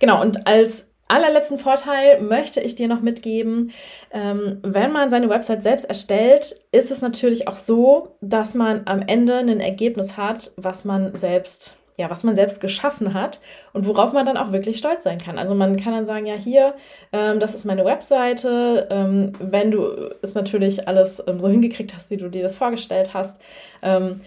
Genau, 0.00 0.20
und 0.20 0.46
als 0.46 0.86
allerletzten 1.08 1.58
Vorteil 1.58 2.20
möchte 2.20 2.60
ich 2.60 2.74
dir 2.74 2.88
noch 2.88 3.00
mitgeben, 3.00 3.72
ähm, 4.10 4.58
wenn 4.62 4.92
man 4.92 5.08
seine 5.08 5.30
Website 5.30 5.62
selbst 5.62 5.86
erstellt, 5.86 6.60
ist 6.72 6.90
es 6.90 7.00
natürlich 7.00 7.48
auch 7.48 7.56
so, 7.56 8.16
dass 8.20 8.54
man 8.54 8.82
am 8.84 9.00
Ende 9.00 9.38
ein 9.38 9.60
Ergebnis 9.60 10.18
hat, 10.18 10.52
was 10.56 10.84
man 10.84 11.14
selbst 11.14 11.76
ja, 12.00 12.10
was 12.10 12.24
man 12.24 12.34
selbst 12.34 12.60
geschaffen 12.60 13.14
hat 13.14 13.40
und 13.72 13.86
worauf 13.86 14.12
man 14.12 14.26
dann 14.26 14.36
auch 14.36 14.52
wirklich 14.52 14.78
stolz 14.78 15.04
sein 15.04 15.18
kann. 15.18 15.38
Also 15.38 15.54
man 15.54 15.76
kann 15.76 15.92
dann 15.92 16.06
sagen, 16.06 16.26
ja, 16.26 16.34
hier, 16.34 16.74
ähm, 17.12 17.38
das 17.38 17.54
ist 17.54 17.64
meine 17.64 17.84
Webseite. 17.84 18.88
Ähm, 18.90 19.32
wenn 19.38 19.70
du 19.70 20.10
es 20.22 20.34
natürlich 20.34 20.88
alles 20.88 21.22
ähm, 21.26 21.38
so 21.38 21.48
hingekriegt 21.48 21.94
hast, 21.94 22.10
wie 22.10 22.16
du 22.16 22.28
dir 22.28 22.42
das 22.42 22.56
vorgestellt 22.56 23.14
hast, 23.14 23.40
ähm, 23.82 24.20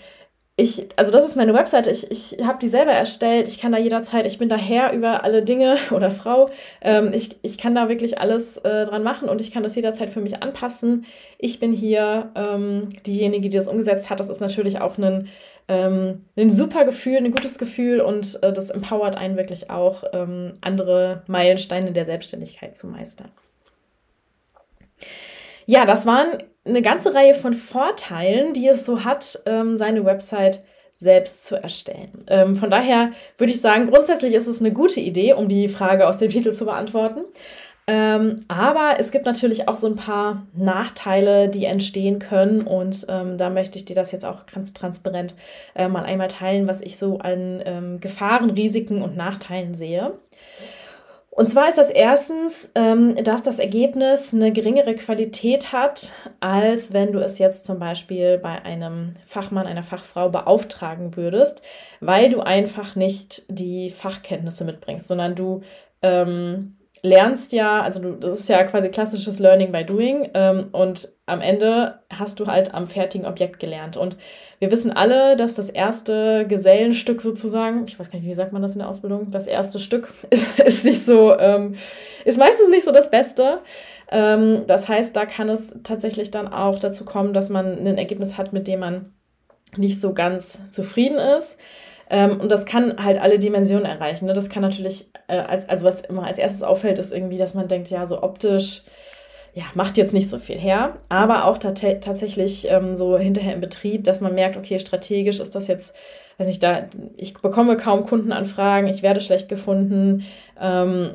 ich, 0.56 0.88
also 0.98 1.10
das 1.10 1.26
ist 1.26 1.36
meine 1.36 1.56
Webseite, 1.56 1.90
ich, 1.90 2.12
ich 2.12 2.38
habe 2.46 2.60
die 2.60 2.70
selber 2.70 2.92
erstellt, 2.92 3.48
ich 3.48 3.60
kann 3.60 3.72
da 3.72 3.80
jederzeit, 3.80 4.28
ich 4.28 4.38
bin 4.38 4.50
da 4.50 4.56
Herr 4.56 4.94
über 4.94 5.24
alle 5.24 5.42
Dinge 5.42 5.78
oder 5.92 6.12
Frau, 6.12 6.48
ähm, 6.82 7.12
ich, 7.12 7.38
ich 7.42 7.58
kann 7.58 7.74
da 7.74 7.90
wirklich 7.90 8.20
alles 8.20 8.58
äh, 8.58 8.86
dran 8.86 9.02
machen 9.02 9.30
und 9.30 9.42
ich 9.42 9.52
kann 9.52 9.64
das 9.64 9.76
jederzeit 9.76 10.10
für 10.10 10.22
mich 10.22 10.44
anpassen. 10.44 11.06
Ich 11.40 11.60
bin 11.60 11.74
hier 11.74 12.32
ähm, 12.36 12.90
diejenige, 13.06 13.50
die 13.50 13.58
das 13.58 13.68
umgesetzt 13.68 14.12
hat. 14.12 14.20
Das 14.20 14.30
ist 14.30 14.42
natürlich 14.42 14.80
auch 14.80 15.00
ein, 15.00 15.28
ähm, 15.68 16.26
ein 16.36 16.50
super 16.50 16.86
Gefühl, 16.86 17.18
ein 17.18 17.32
gutes 17.32 17.58
Gefühl 17.58 18.02
und 18.02 18.40
äh, 18.44 18.52
das 18.52 18.70
empowert 18.70 19.18
einen 19.18 19.38
wirklich 19.38 19.70
auch, 19.70 20.04
ähm, 20.14 20.54
andere 20.62 21.24
Meilensteine 21.28 21.92
der 21.92 22.06
Selbstständigkeit 22.06 22.76
zu 22.76 22.88
meistern. 22.88 23.32
Ja, 25.66 25.86
das 25.86 26.06
waren 26.06 26.44
eine 26.66 26.82
ganze 26.82 27.14
Reihe 27.14 27.34
von 27.34 27.54
Vorteilen, 27.54 28.54
die 28.54 28.68
es 28.68 28.86
so 28.86 29.04
hat, 29.04 29.42
ähm, 29.46 29.78
seine 29.78 30.06
Website 30.06 30.64
selbst 30.94 31.46
zu 31.46 31.62
erstellen. 31.62 32.26
Ähm, 32.28 32.56
von 32.56 32.70
daher 32.70 33.12
würde 33.38 33.52
ich 33.52 33.62
sagen, 33.62 33.90
grundsätzlich 33.90 34.34
ist 34.34 34.48
es 34.48 34.60
eine 34.60 34.72
gute 34.72 35.00
Idee, 35.00 35.34
um 35.34 35.50
die 35.50 35.70
Frage 35.70 36.08
aus 36.08 36.18
dem 36.18 36.30
Titel 36.30 36.52
zu 36.52 36.66
beantworten. 36.66 37.22
Ähm, 37.86 38.38
aber 38.48 38.96
es 39.00 39.12
gibt 39.12 39.26
natürlich 39.26 39.68
auch 39.68 39.76
so 39.76 39.88
ein 39.88 39.96
paar 39.96 40.48
Nachteile, 40.56 41.50
die 41.50 41.66
entstehen 41.66 42.20
können. 42.20 42.62
Und 42.62 43.06
ähm, 43.10 43.38
da 43.38 43.50
möchte 43.50 43.78
ich 43.78 43.86
dir 43.86 43.96
das 43.96 44.12
jetzt 44.12 44.26
auch 44.26 44.46
ganz 44.46 44.74
transparent 44.74 45.36
äh, 45.76 45.88
mal 45.90 46.04
einmal 46.04 46.30
teilen, 46.30 46.68
was 46.68 46.82
ich 46.82 46.98
so 46.98 47.18
an 47.20 47.62
ähm, 47.66 48.00
Gefahren, 48.00 48.52
Risiken 48.52 49.02
und 49.02 49.18
Nachteilen 49.18 49.76
sehe. 49.76 50.14
Und 51.36 51.50
zwar 51.50 51.68
ist 51.68 51.80
das 51.80 51.90
erstens, 51.90 52.72
ähm, 52.76 53.16
dass 53.24 53.42
das 53.42 53.58
Ergebnis 53.58 54.36
eine 54.36 54.52
geringere 54.52 54.94
Qualität 54.94 55.74
hat, 55.74 56.14
als 56.40 56.94
wenn 56.94 57.12
du 57.12 57.20
es 57.20 57.40
jetzt 57.40 57.66
zum 57.66 57.80
Beispiel 57.80 58.38
bei 58.38 58.62
einem 58.64 59.14
Fachmann, 59.26 59.66
einer 59.66 59.82
Fachfrau 59.82 60.30
beauftragen 60.30 61.18
würdest, 61.18 61.64
weil 62.02 62.30
du 62.30 62.42
einfach 62.42 62.96
nicht 62.96 63.44
die 63.50 63.90
Fachkenntnisse 63.90 64.64
mitbringst, 64.64 65.08
sondern 65.08 65.34
du 65.34 65.62
ähm, 66.04 66.78
lernst 67.04 67.52
ja, 67.52 67.82
also 67.82 68.00
du, 68.00 68.14
das 68.14 68.40
ist 68.40 68.50
ja 68.50 68.64
quasi 68.64 68.90
klassisches 68.90 69.40
Learning 69.40 69.74
by 69.74 69.84
Doing 69.84 70.30
ähm, 70.34 70.70
und 70.72 71.10
am 71.26 71.42
Ende 71.42 72.00
hast 72.10 72.40
du 72.40 72.48
halt 72.48 72.74
am 72.74 72.88
fertigen 72.88 73.28
Objekt 73.28 73.60
gelernt. 73.60 73.98
Und 73.98 74.18
wir 74.60 74.72
wissen 74.72 74.92
alle, 74.92 75.36
dass 75.36 75.56
das 75.56 75.70
erste 75.70 76.48
Gesellenstück 76.48 77.22
sozusagen, 77.22 77.86
ich 77.88 78.00
weiß 78.00 78.10
gar 78.10 78.20
nicht, 78.20 78.28
wie 78.28 78.34
sagt 78.34 78.54
man 78.54 78.62
das 78.62 78.74
in 78.74 78.80
der 78.80 78.88
Ausbildung, 78.88 79.32
das 79.32 79.48
erste 79.48 79.80
Stück 79.80 80.14
ist, 80.30 80.60
ist 80.60 80.86
nicht 80.86 81.06
so, 81.06 81.38
ähm, 81.38 81.76
ist 82.24 82.40
meistens 82.40 82.70
nicht 82.70 82.86
so 82.86 82.92
das 82.94 83.12
Beste. 83.12 83.60
Ähm, 84.10 84.64
das 84.68 84.88
heißt, 84.88 85.14
da 85.14 85.26
kann 85.26 85.50
es 85.50 85.76
tatsächlich 85.84 86.32
dann 86.32 86.48
auch 86.48 86.80
dazu 86.80 87.04
kommen, 87.04 87.34
dass 87.34 87.50
man 87.50 87.86
ein 87.86 87.98
Ergebnis 87.98 88.38
hat, 88.38 88.54
mit 88.54 88.68
dem 88.68 88.80
man 88.80 89.14
nicht 89.76 90.00
so 90.00 90.14
ganz 90.14 90.60
zufrieden 90.70 91.18
ist. 91.18 91.58
Ähm, 92.14 92.40
und 92.40 92.52
das 92.52 92.68
kann 92.68 93.04
halt 93.04 93.20
alle 93.20 93.40
Dimensionen 93.40 93.86
erreichen. 93.86 94.28
Ne? 94.28 94.34
Das 94.34 94.48
kann 94.48 94.62
natürlich, 94.62 95.08
äh, 95.28 95.40
als, 95.40 95.68
also 95.68 95.84
was 95.84 96.02
immer 96.02 96.28
als 96.28 96.38
erstes 96.38 96.62
auffällt, 96.62 97.00
ist 97.00 97.12
irgendwie, 97.12 97.40
dass 97.40 97.56
man 97.56 97.68
denkt, 97.68 97.90
ja, 97.90 98.06
so 98.06 98.22
optisch, 98.22 98.84
ja, 99.56 99.66
macht 99.76 99.98
jetzt 99.98 100.14
nicht 100.14 100.30
so 100.30 100.40
viel 100.40 100.58
her, 100.58 100.98
aber 101.10 101.46
auch 101.46 101.60
tatsächlich 101.60 102.68
ähm, 102.72 102.96
so 102.96 103.20
hinterher 103.20 103.54
im 103.54 103.62
Betrieb, 103.62 104.04
dass 104.04 104.20
man 104.20 104.34
merkt, 104.34 104.58
okay, 104.58 104.80
strategisch 104.80 105.40
ist 105.40 105.54
das 105.54 105.68
jetzt, 105.68 105.96
weiß 106.40 106.48
nicht, 106.48 106.64
da, 106.64 106.88
ich 107.18 107.36
bekomme 107.36 107.78
kaum 107.78 108.08
Kundenanfragen, 108.08 108.90
ich 108.90 109.04
werde 109.04 109.22
schlecht 109.22 109.50
gefunden, 109.50 110.26
ähm, 110.60 111.12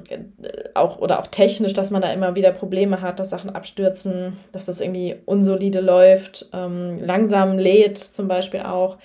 auch 0.75 0.99
oder 0.99 1.19
auch 1.19 1.27
technisch, 1.27 1.73
dass 1.73 1.91
man 1.91 2.01
da 2.01 2.13
immer 2.13 2.37
wieder 2.37 2.53
Probleme 2.53 3.01
hat, 3.01 3.19
dass 3.19 3.31
Sachen 3.31 3.51
abstürzen, 3.51 4.37
dass 4.53 4.67
das 4.67 4.81
irgendwie 4.81 5.17
unsolide 5.25 5.81
läuft, 5.81 6.49
ähm, 6.53 7.01
langsam 7.03 7.59
lädt 7.59 7.99
zum 7.99 8.29
Beispiel 8.29 8.61
auch. 8.61 8.99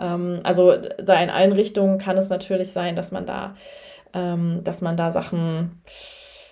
Ähm, 0.00 0.40
also 0.42 0.74
da 1.00 1.22
in 1.22 1.30
allen 1.30 1.52
Richtungen 1.52 1.98
kann 1.98 2.18
es 2.18 2.28
natürlich 2.28 2.72
sein, 2.72 2.96
dass 2.96 3.12
man 3.12 3.24
da, 3.24 3.54
ähm, 4.14 4.62
dass 4.64 4.80
man 4.80 4.96
da 4.96 5.12
Sachen 5.12 5.80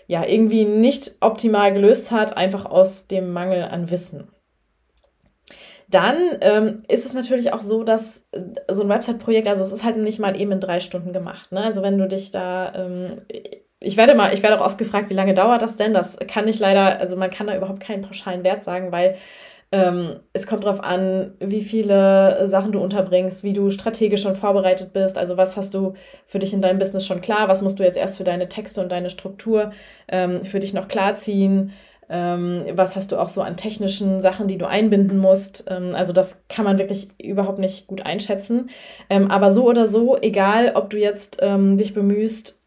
ja 0.09 0.25
irgendwie 0.25 0.65
nicht 0.65 1.17
optimal 1.21 1.73
gelöst 1.73 2.11
hat, 2.11 2.37
einfach 2.37 2.67
aus 2.67 3.07
dem 3.07 3.33
Mangel 3.33 3.63
an 3.63 3.91
Wissen. 3.91 4.27
Dann 5.91 6.17
ähm, 6.41 6.83
ist 6.89 7.07
es 7.07 7.15
natürlich 7.15 7.53
auch 7.53 7.61
so, 7.61 7.85
dass 7.85 8.27
äh, 8.33 8.41
so 8.71 8.83
ein 8.83 8.89
Website-Projekt, 8.89 9.49
also 9.49 9.63
es 9.63 9.73
ist 9.73 9.85
halt 9.85 9.97
nicht 9.99 10.19
mal 10.19 10.39
eben 10.39 10.53
in 10.53 10.61
drei 10.61 10.81
Stunden 10.81 11.13
gemacht. 11.13 11.53
Ne? 11.53 11.63
Also 11.63 11.83
wenn 11.83 11.99
du 11.99 12.09
dich 12.09 12.31
da, 12.31 12.73
ähm, 12.75 13.23
ich 13.81 13.97
werde 13.97 14.15
mal, 14.15 14.35
ich 14.35 14.43
werde 14.43 14.61
auch 14.61 14.67
oft 14.67 14.79
gefragt, 14.79 15.09
wie 15.09 15.15
lange 15.15 15.35
dauert 15.35 15.63
das 15.63 15.77
denn? 15.77 15.95
Das 15.95 16.19
kann 16.27 16.49
ich 16.49 16.59
leider, 16.59 16.99
also 17.01 17.17
man 17.17 17.31
kann 17.31 17.47
da 17.47 17.57
überhaupt 17.57 17.81
keinen 17.81 18.03
pauschalen 18.03 18.45
Wert 18.45 18.65
sagen, 18.65 18.93
weil 18.93 19.17
ähm, 19.71 20.21
es 20.33 20.47
kommt 20.47 20.65
darauf 20.65 20.83
an, 20.83 21.35
wie 21.41 21.63
viele 21.63 22.49
Sachen 22.49 22.73
du 22.73 22.81
unterbringst, 22.81 23.45
wie 23.45 23.53
du 23.53 23.71
strategisch 23.71 24.23
schon 24.23 24.35
vorbereitet 24.35 24.93
bist. 24.93 25.19
Also 25.19 25.37
was 25.37 25.57
hast 25.57 25.75
du 25.75 25.95
für 26.27 26.39
dich 26.39 26.55
in 26.55 26.63
deinem 26.63 26.79
Business 26.79 27.07
schon 27.07 27.21
klar? 27.21 27.49
Was 27.49 27.61
musst 27.63 27.79
du 27.79 27.83
jetzt 27.83 27.99
erst 27.99 28.17
für 28.17 28.25
deine 28.25 28.49
Texte 28.49 28.81
und 28.81 28.91
deine 28.91 29.11
Struktur 29.11 29.73
ähm, 30.09 30.43
für 30.43 30.61
dich 30.61 30.73
noch 30.73 30.89
klarziehen? 30.89 31.73
Ähm, 32.11 32.65
was 32.73 32.97
hast 32.97 33.13
du 33.13 33.19
auch 33.19 33.29
so 33.29 33.43
an 33.43 33.59
technischen 33.59 34.21
Sachen, 34.21 34.49
die 34.49 34.57
du 34.57 34.67
einbinden 34.67 35.19
musst? 35.19 35.65
Ähm, 35.69 35.95
also 35.95 36.13
das 36.15 36.43
kann 36.49 36.65
man 36.65 36.79
wirklich 36.79 37.09
überhaupt 37.21 37.59
nicht 37.59 37.87
gut 37.87 38.07
einschätzen. 38.07 38.71
Ähm, 39.11 39.31
aber 39.31 39.51
so 39.51 39.69
oder 39.69 39.87
so, 39.87 40.17
egal 40.21 40.73
ob 40.75 40.89
du 40.91 40.99
jetzt 40.99 41.39
ähm, 41.43 41.77
dich 41.77 41.93
bemühst, 41.93 42.58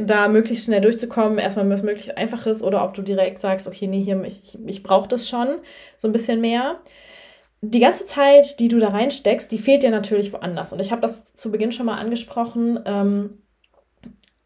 da 0.00 0.28
möglichst 0.28 0.66
schnell 0.66 0.80
durchzukommen, 0.80 1.38
erstmal 1.38 1.68
was 1.70 1.82
möglichst 1.82 2.16
einfaches 2.16 2.62
oder 2.62 2.84
ob 2.84 2.94
du 2.94 3.02
direkt 3.02 3.38
sagst, 3.38 3.66
okay, 3.66 3.86
nee, 3.86 4.02
hier, 4.02 4.22
ich, 4.24 4.58
ich 4.66 4.82
brauche 4.82 5.08
das 5.08 5.28
schon 5.28 5.48
so 5.96 6.08
ein 6.08 6.12
bisschen 6.12 6.40
mehr. 6.40 6.80
Die 7.62 7.80
ganze 7.80 8.06
Zeit, 8.06 8.58
die 8.58 8.68
du 8.68 8.78
da 8.78 8.88
reinsteckst, 8.88 9.50
die 9.50 9.58
fehlt 9.58 9.82
dir 9.82 9.90
natürlich 9.90 10.32
woanders. 10.32 10.72
Und 10.72 10.80
ich 10.80 10.90
habe 10.90 11.00
das 11.00 11.32
zu 11.32 11.50
Beginn 11.50 11.72
schon 11.72 11.86
mal 11.86 11.98
angesprochen. 11.98 12.80
Ähm, 12.84 13.38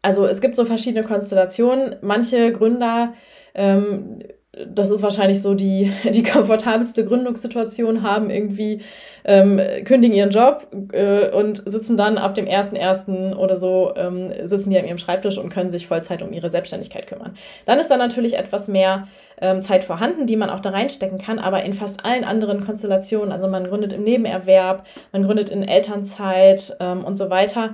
also 0.01 0.25
es 0.25 0.39
gibt 0.39 0.55
so 0.55 0.65
verschiedene 0.65 1.03
Konstellationen. 1.03 1.97
Manche 2.01 2.53
Gründer 2.53 3.13
ähm, 3.55 4.19
das 4.65 4.89
ist 4.89 5.03
wahrscheinlich 5.03 5.41
so 5.41 5.53
die, 5.53 5.91
die 6.09 6.23
komfortabelste 6.23 7.05
Gründungssituation, 7.05 8.01
haben 8.01 8.29
irgendwie, 8.29 8.81
ähm, 9.23 9.59
kündigen 9.83 10.15
ihren 10.15 10.29
Job 10.29 10.67
äh, 10.93 11.29
und 11.29 11.61
sitzen 11.65 11.97
dann 11.97 12.17
ab 12.17 12.35
dem 12.35 12.45
1.1. 12.45 13.35
oder 13.35 13.57
so, 13.57 13.93
ähm, 13.95 14.31
sitzen 14.45 14.69
die 14.69 14.79
an 14.79 14.85
ihrem 14.85 14.97
Schreibtisch 14.97 15.37
und 15.37 15.49
können 15.49 15.69
sich 15.69 15.85
Vollzeit 15.85 16.21
um 16.21 16.31
ihre 16.31 16.49
Selbstständigkeit 16.49 17.07
kümmern. 17.07 17.35
Dann 17.65 17.79
ist 17.79 17.89
da 17.89 17.97
natürlich 17.97 18.37
etwas 18.37 18.67
mehr 18.67 19.07
ähm, 19.41 19.61
Zeit 19.61 19.83
vorhanden, 19.83 20.27
die 20.27 20.37
man 20.37 20.49
auch 20.49 20.61
da 20.61 20.69
reinstecken 20.69 21.17
kann, 21.17 21.39
aber 21.39 21.63
in 21.63 21.73
fast 21.73 22.05
allen 22.05 22.23
anderen 22.23 22.61
Konstellationen, 22.61 23.31
also 23.31 23.47
man 23.47 23.67
gründet 23.67 23.93
im 23.93 24.03
Nebenerwerb, 24.03 24.85
man 25.11 25.23
gründet 25.23 25.49
in 25.49 25.63
Elternzeit 25.63 26.77
ähm, 26.79 27.03
und 27.03 27.17
so 27.17 27.29
weiter, 27.29 27.73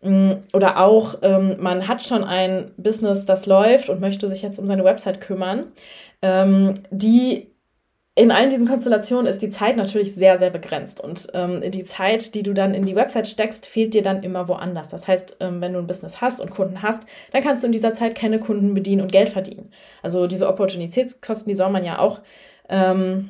oder 0.00 0.78
auch, 0.78 1.16
ähm, 1.22 1.56
man 1.58 1.88
hat 1.88 2.04
schon 2.04 2.22
ein 2.22 2.70
Business, 2.76 3.26
das 3.26 3.46
läuft 3.46 3.88
und 3.88 4.00
möchte 4.00 4.28
sich 4.28 4.42
jetzt 4.42 4.60
um 4.60 4.66
seine 4.66 4.84
Website 4.84 5.20
kümmern 5.20 5.72
ähm, 6.22 6.74
die 6.90 7.48
in 8.14 8.32
allen 8.32 8.50
diesen 8.50 8.66
Konstellationen 8.66 9.26
ist 9.26 9.42
die 9.42 9.50
Zeit 9.50 9.76
natürlich 9.76 10.12
sehr, 10.12 10.38
sehr 10.38 10.50
begrenzt. 10.50 11.00
Und 11.00 11.28
ähm, 11.34 11.62
die 11.70 11.84
Zeit, 11.84 12.34
die 12.34 12.42
du 12.42 12.52
dann 12.52 12.74
in 12.74 12.84
die 12.84 12.96
Website 12.96 13.28
steckst, 13.28 13.64
fehlt 13.64 13.94
dir 13.94 14.02
dann 14.02 14.24
immer 14.24 14.48
woanders. 14.48 14.88
Das 14.88 15.06
heißt, 15.06 15.36
ähm, 15.38 15.60
wenn 15.60 15.72
du 15.72 15.78
ein 15.78 15.86
Business 15.86 16.20
hast 16.20 16.40
und 16.40 16.50
Kunden 16.50 16.82
hast, 16.82 17.04
dann 17.30 17.44
kannst 17.44 17.62
du 17.62 17.66
in 17.66 17.72
dieser 17.72 17.92
Zeit 17.92 18.16
keine 18.16 18.40
Kunden 18.40 18.74
bedienen 18.74 19.02
und 19.02 19.12
Geld 19.12 19.28
verdienen. 19.28 19.70
Also 20.02 20.26
diese 20.26 20.48
Opportunitätskosten, 20.48 21.48
die 21.48 21.54
soll 21.54 21.70
man 21.70 21.84
ja 21.84 22.00
auch, 22.00 22.20
ähm, 22.68 23.28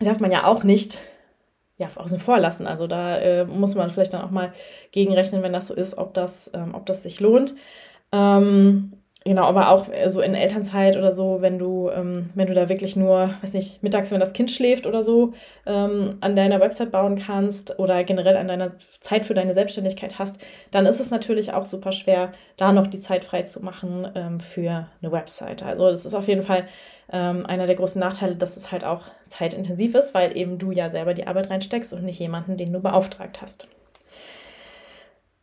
darf 0.00 0.18
man 0.18 0.32
ja 0.32 0.46
auch 0.46 0.64
nicht 0.64 0.98
ja, 1.76 1.88
außen 1.94 2.20
vor 2.20 2.38
lassen. 2.38 2.66
Also 2.66 2.86
da 2.86 3.16
äh, 3.18 3.44
muss 3.46 3.74
man 3.74 3.90
vielleicht 3.90 4.14
dann 4.14 4.22
auch 4.22 4.30
mal 4.30 4.52
gegenrechnen, 4.92 5.42
wenn 5.42 5.52
das 5.52 5.66
so 5.68 5.74
ist, 5.74 5.98
ob 5.98 6.14
das, 6.14 6.50
ähm, 6.54 6.74
ob 6.74 6.86
das 6.86 7.02
sich 7.02 7.20
lohnt. 7.20 7.54
Ähm, 8.12 9.03
Genau, 9.26 9.44
aber 9.44 9.70
auch 9.70 9.88
äh, 9.88 10.10
so 10.10 10.20
in 10.20 10.34
Elternzeit 10.34 10.98
oder 10.98 11.10
so, 11.10 11.40
wenn 11.40 11.58
du, 11.58 11.88
ähm, 11.88 12.28
wenn 12.34 12.46
du 12.46 12.52
da 12.52 12.68
wirklich 12.68 12.94
nur, 12.94 13.30
weiß 13.40 13.54
nicht, 13.54 13.82
mittags, 13.82 14.10
wenn 14.10 14.20
das 14.20 14.34
Kind 14.34 14.50
schläft 14.50 14.86
oder 14.86 15.02
so, 15.02 15.32
ähm, 15.64 16.18
an 16.20 16.36
deiner 16.36 16.60
Website 16.60 16.92
bauen 16.92 17.16
kannst 17.16 17.78
oder 17.78 18.04
generell 18.04 18.36
an 18.36 18.48
deiner 18.48 18.72
Zeit 19.00 19.24
für 19.24 19.32
deine 19.32 19.54
Selbstständigkeit 19.54 20.18
hast, 20.18 20.36
dann 20.72 20.84
ist 20.84 21.00
es 21.00 21.10
natürlich 21.10 21.54
auch 21.54 21.64
super 21.64 21.92
schwer, 21.92 22.32
da 22.58 22.72
noch 22.72 22.86
die 22.86 23.00
Zeit 23.00 23.24
frei 23.24 23.42
zu 23.42 23.60
machen 23.64 24.06
ähm, 24.14 24.40
für 24.40 24.88
eine 25.00 25.10
Website. 25.10 25.62
Also 25.62 25.88
das 25.88 26.04
ist 26.04 26.14
auf 26.14 26.28
jeden 26.28 26.42
Fall 26.42 26.66
ähm, 27.10 27.46
einer 27.46 27.66
der 27.66 27.76
großen 27.76 27.98
Nachteile, 28.00 28.36
dass 28.36 28.58
es 28.58 28.72
halt 28.72 28.84
auch 28.84 29.04
zeitintensiv 29.26 29.94
ist, 29.94 30.12
weil 30.12 30.36
eben 30.36 30.58
du 30.58 30.70
ja 30.70 30.90
selber 30.90 31.14
die 31.14 31.26
Arbeit 31.26 31.48
reinsteckst 31.48 31.94
und 31.94 32.04
nicht 32.04 32.18
jemanden, 32.18 32.58
den 32.58 32.74
du 32.74 32.80
beauftragt 32.80 33.40
hast. 33.40 33.68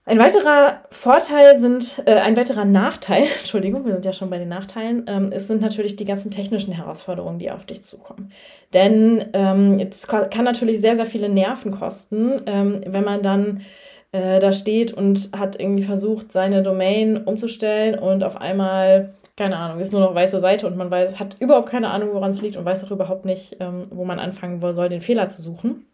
Ein 0.04 0.18
weiterer 0.18 0.82
Vorteil 0.90 1.60
sind, 1.60 2.02
äh, 2.06 2.16
ein 2.16 2.36
weiterer 2.36 2.66
Nachteil, 2.66 3.28
Entschuldigung, 3.40 3.86
wir 3.86 3.94
sind 3.94 4.06
ja 4.06 4.14
schon 4.14 4.32
bei 4.32 4.40
den 4.40 4.50
Nachteilen, 4.50 5.06
ähm, 5.08 5.30
es 5.32 5.48
sind 5.48 5.62
natürlich 5.62 5.96
die 5.96 6.06
ganzen 6.06 6.32
technischen 6.32 6.74
Herausforderungen, 6.74 7.38
die 7.38 7.52
auf 7.52 7.66
dich 7.68 7.84
zukommen. 7.84 8.32
Denn 8.74 9.30
ähm, 9.34 9.80
es 9.80 10.08
kann 10.08 10.44
natürlich 10.44 10.82
sehr, 10.82 10.96
sehr 10.96 11.06
viele 11.06 11.30
Nerven 11.30 11.72
kosten, 11.72 12.42
ähm, 12.48 12.82
wenn 12.88 13.04
man 13.04 13.22
dann 13.22 13.62
äh, 14.12 14.40
da 14.40 14.52
steht 14.54 14.92
und 14.92 15.30
hat 15.38 15.60
irgendwie 15.60 15.84
versucht, 15.84 16.34
seine 16.34 16.64
Domain 16.64 17.18
umzustellen 17.24 18.00
und 18.00 18.24
auf 18.24 18.42
einmal, 18.42 19.14
keine 19.38 19.58
Ahnung, 19.58 19.80
ist 19.80 19.94
nur 19.94 20.02
noch 20.02 20.16
weiße 20.16 20.40
Seite 20.40 20.66
und 20.66 20.78
man 20.78 20.90
weiß, 20.90 21.20
hat 21.20 21.38
überhaupt 21.40 21.70
keine 21.70 21.92
Ahnung, 21.92 22.10
woran 22.14 22.32
es 22.32 22.42
liegt 22.42 22.58
und 22.58 22.66
weiß 22.66 22.84
auch 22.84 22.92
überhaupt 22.92 23.26
nicht, 23.26 23.58
ähm, 23.60 23.84
wo 23.92 24.04
man 24.04 24.18
anfangen 24.18 24.62
soll, 24.74 24.90
den 24.90 25.02
Fehler 25.02 25.30
zu 25.30 25.44
suchen. 25.44 25.86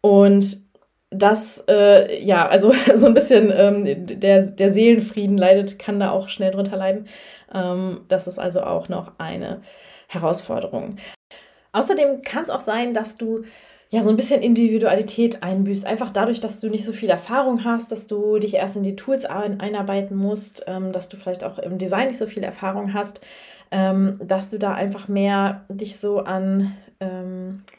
Und 0.00 0.71
das, 1.12 1.62
äh, 1.68 2.22
ja, 2.24 2.46
also 2.46 2.72
so 2.96 3.06
ein 3.06 3.14
bisschen 3.14 3.52
ähm, 3.54 4.06
der, 4.06 4.42
der 4.42 4.70
Seelenfrieden 4.70 5.36
leidet, 5.38 5.78
kann 5.78 6.00
da 6.00 6.10
auch 6.10 6.28
schnell 6.28 6.52
drunter 6.52 6.76
leiden. 6.76 7.06
Ähm, 7.54 8.02
das 8.08 8.26
ist 8.26 8.38
also 8.38 8.62
auch 8.62 8.88
noch 8.88 9.12
eine 9.18 9.62
Herausforderung. 10.08 10.96
Außerdem 11.72 12.22
kann 12.22 12.44
es 12.44 12.50
auch 12.50 12.60
sein, 12.60 12.92
dass 12.92 13.16
du 13.16 13.44
ja 13.90 14.02
so 14.02 14.08
ein 14.08 14.16
bisschen 14.16 14.42
Individualität 14.42 15.42
einbüßt. 15.42 15.86
Einfach 15.86 16.10
dadurch, 16.10 16.40
dass 16.40 16.60
du 16.60 16.68
nicht 16.68 16.84
so 16.84 16.92
viel 16.92 17.10
Erfahrung 17.10 17.64
hast, 17.64 17.92
dass 17.92 18.06
du 18.06 18.38
dich 18.38 18.54
erst 18.54 18.76
in 18.76 18.82
die 18.82 18.96
Tools 18.96 19.26
einarbeiten 19.26 20.16
musst, 20.16 20.64
ähm, 20.66 20.92
dass 20.92 21.08
du 21.08 21.16
vielleicht 21.16 21.44
auch 21.44 21.58
im 21.58 21.78
Design 21.78 22.08
nicht 22.08 22.18
so 22.18 22.26
viel 22.26 22.42
Erfahrung 22.42 22.94
hast, 22.94 23.20
ähm, 23.70 24.18
dass 24.22 24.48
du 24.48 24.58
da 24.58 24.72
einfach 24.72 25.08
mehr 25.08 25.64
dich 25.68 25.98
so 25.98 26.20
an 26.20 26.74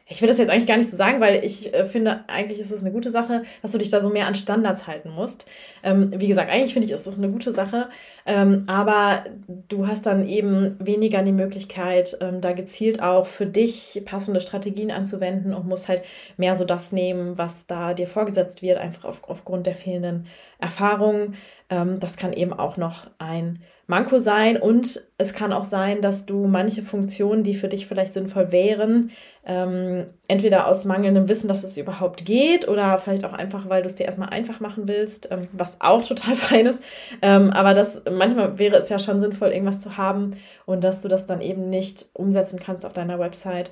ich 0.07 0.21
will 0.21 0.27
das 0.27 0.37
jetzt 0.37 0.49
eigentlich 0.49 0.67
gar 0.67 0.77
nicht 0.77 0.91
so 0.91 0.97
sagen, 0.97 1.21
weil 1.21 1.43
ich 1.43 1.73
äh, 1.73 1.85
finde, 1.85 2.23
eigentlich 2.27 2.59
ist 2.59 2.71
es 2.71 2.81
eine 2.81 2.91
gute 2.91 3.11
Sache, 3.11 3.43
dass 3.61 3.71
du 3.71 3.77
dich 3.77 3.89
da 3.89 4.01
so 4.01 4.09
mehr 4.09 4.27
an 4.27 4.35
Standards 4.35 4.85
halten 4.85 5.09
musst. 5.11 5.47
Ähm, 5.81 6.11
wie 6.15 6.27
gesagt, 6.27 6.51
eigentlich 6.51 6.73
finde 6.73 6.85
ich, 6.85 6.91
ist 6.91 7.07
das 7.07 7.17
eine 7.17 7.29
gute 7.29 7.51
Sache, 7.51 7.89
ähm, 8.25 8.63
aber 8.67 9.25
du 9.69 9.87
hast 9.87 10.05
dann 10.05 10.27
eben 10.27 10.75
weniger 10.79 11.21
die 11.23 11.31
Möglichkeit, 11.31 12.17
ähm, 12.21 12.41
da 12.41 12.53
gezielt 12.53 13.01
auch 13.01 13.25
für 13.25 13.45
dich 13.45 14.01
passende 14.05 14.39
Strategien 14.39 14.91
anzuwenden 14.91 15.53
und 15.53 15.67
musst 15.67 15.87
halt 15.87 16.03
mehr 16.37 16.55
so 16.55 16.65
das 16.65 16.91
nehmen, 16.91 17.37
was 17.37 17.67
da 17.67 17.93
dir 17.93 18.07
vorgesetzt 18.07 18.61
wird, 18.61 18.77
einfach 18.77 19.05
auf, 19.05 19.21
aufgrund 19.27 19.67
der 19.67 19.75
fehlenden 19.75 20.27
Erfahrung. 20.59 21.33
Ähm, 21.69 21.99
das 21.99 22.17
kann 22.17 22.33
eben 22.33 22.53
auch 22.53 22.77
noch 22.77 23.09
ein 23.17 23.59
Manko 23.87 24.17
sein 24.17 24.57
und 24.57 25.05
es 25.17 25.33
kann 25.33 25.51
auch 25.51 25.65
sein, 25.65 26.01
dass 26.01 26.25
du 26.25 26.47
manche 26.47 26.83
Funktionen, 26.83 27.43
die 27.43 27.53
für 27.53 27.67
dich 27.67 27.85
vielleicht 27.85 28.13
sinnvoll 28.13 28.51
wären, 28.51 29.11
ähm, 29.45 30.05
entweder 30.27 30.67
aus 30.67 30.85
mangelndem 30.85 31.27
Wissen, 31.27 31.47
dass 31.47 31.63
es 31.63 31.77
überhaupt 31.77 32.25
geht 32.25 32.67
oder 32.67 32.97
vielleicht 32.97 33.25
auch 33.25 33.33
einfach, 33.33 33.67
weil 33.69 33.81
du 33.81 33.87
es 33.87 33.95
dir 33.95 34.05
erstmal 34.05 34.29
einfach 34.29 34.59
machen 34.59 34.87
willst, 34.87 35.29
ähm, 35.31 35.47
was 35.51 35.81
auch 35.81 36.05
total 36.05 36.35
fein 36.35 36.65
ist. 36.65 36.83
Ähm, 37.21 37.51
aber 37.51 37.73
das, 37.73 38.01
manchmal 38.09 38.57
wäre 38.59 38.77
es 38.77 38.89
ja 38.89 38.99
schon 38.99 39.19
sinnvoll, 39.19 39.49
irgendwas 39.49 39.81
zu 39.81 39.97
haben 39.97 40.37
und 40.65 40.83
dass 40.83 41.01
du 41.01 41.07
das 41.07 41.25
dann 41.25 41.41
eben 41.41 41.69
nicht 41.69 42.07
umsetzen 42.13 42.59
kannst 42.59 42.85
auf 42.85 42.93
deiner 42.93 43.19
Website. 43.19 43.71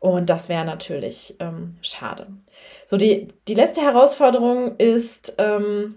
Und 0.00 0.28
das 0.28 0.48
wäre 0.48 0.66
natürlich 0.66 1.36
ähm, 1.40 1.76
schade. 1.80 2.26
So, 2.84 2.98
die, 2.98 3.28
die 3.48 3.54
letzte 3.54 3.80
Herausforderung 3.80 4.76
ist, 4.76 5.36
ähm, 5.38 5.94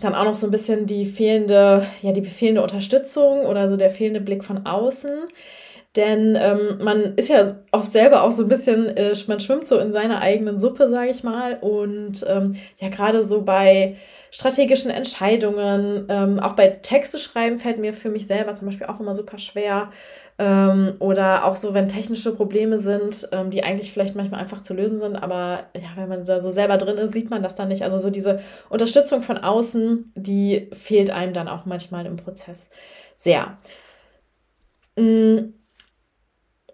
dann 0.00 0.14
auch 0.14 0.24
noch 0.24 0.34
so 0.34 0.46
ein 0.46 0.50
bisschen 0.50 0.86
die 0.86 1.06
fehlende, 1.06 1.86
ja, 2.02 2.12
die 2.12 2.24
fehlende 2.24 2.62
Unterstützung 2.62 3.46
oder 3.46 3.68
so 3.68 3.76
der 3.76 3.90
fehlende 3.90 4.20
Blick 4.20 4.44
von 4.44 4.66
außen. 4.66 5.10
Denn 5.96 6.38
ähm, 6.40 6.78
man 6.84 7.16
ist 7.16 7.28
ja 7.30 7.56
oft 7.72 7.90
selber 7.90 8.22
auch 8.22 8.30
so 8.30 8.44
ein 8.44 8.48
bisschen, 8.48 8.96
äh, 8.96 9.12
man 9.26 9.40
schwimmt 9.40 9.66
so 9.66 9.76
in 9.78 9.92
seiner 9.92 10.20
eigenen 10.20 10.56
Suppe, 10.60 10.88
sage 10.88 11.10
ich 11.10 11.24
mal. 11.24 11.58
Und 11.60 12.24
ähm, 12.28 12.54
ja, 12.78 12.88
gerade 12.90 13.24
so 13.24 13.42
bei 13.42 13.96
strategischen 14.30 14.92
Entscheidungen, 14.92 16.06
ähm, 16.08 16.38
auch 16.38 16.52
bei 16.52 16.68
Texte 16.68 17.18
schreiben 17.18 17.58
fällt 17.58 17.80
mir 17.80 17.92
für 17.92 18.08
mich 18.08 18.28
selber 18.28 18.54
zum 18.54 18.66
Beispiel 18.66 18.86
auch 18.86 19.00
immer 19.00 19.14
super 19.14 19.38
schwer. 19.38 19.90
Ähm, 20.38 20.94
oder 21.00 21.44
auch 21.44 21.56
so, 21.56 21.74
wenn 21.74 21.88
technische 21.88 22.32
Probleme 22.36 22.78
sind, 22.78 23.28
ähm, 23.32 23.50
die 23.50 23.64
eigentlich 23.64 23.92
vielleicht 23.92 24.14
manchmal 24.14 24.40
einfach 24.40 24.60
zu 24.60 24.74
lösen 24.74 24.98
sind, 24.98 25.16
aber 25.16 25.64
ja, 25.74 25.90
wenn 25.96 26.08
man 26.08 26.24
da 26.24 26.38
so 26.38 26.50
selber 26.50 26.76
drin 26.76 26.98
ist, 26.98 27.14
sieht 27.14 27.30
man 27.30 27.42
das 27.42 27.56
dann 27.56 27.66
nicht. 27.66 27.82
Also 27.82 27.98
so 27.98 28.10
diese 28.10 28.38
Unterstützung 28.68 29.22
von 29.22 29.38
außen, 29.38 30.04
die 30.14 30.70
fehlt 30.72 31.10
einem 31.10 31.32
dann 31.32 31.48
auch 31.48 31.66
manchmal 31.66 32.06
im 32.06 32.14
Prozess 32.14 32.70
sehr. 33.16 33.58
Mhm 34.96 35.54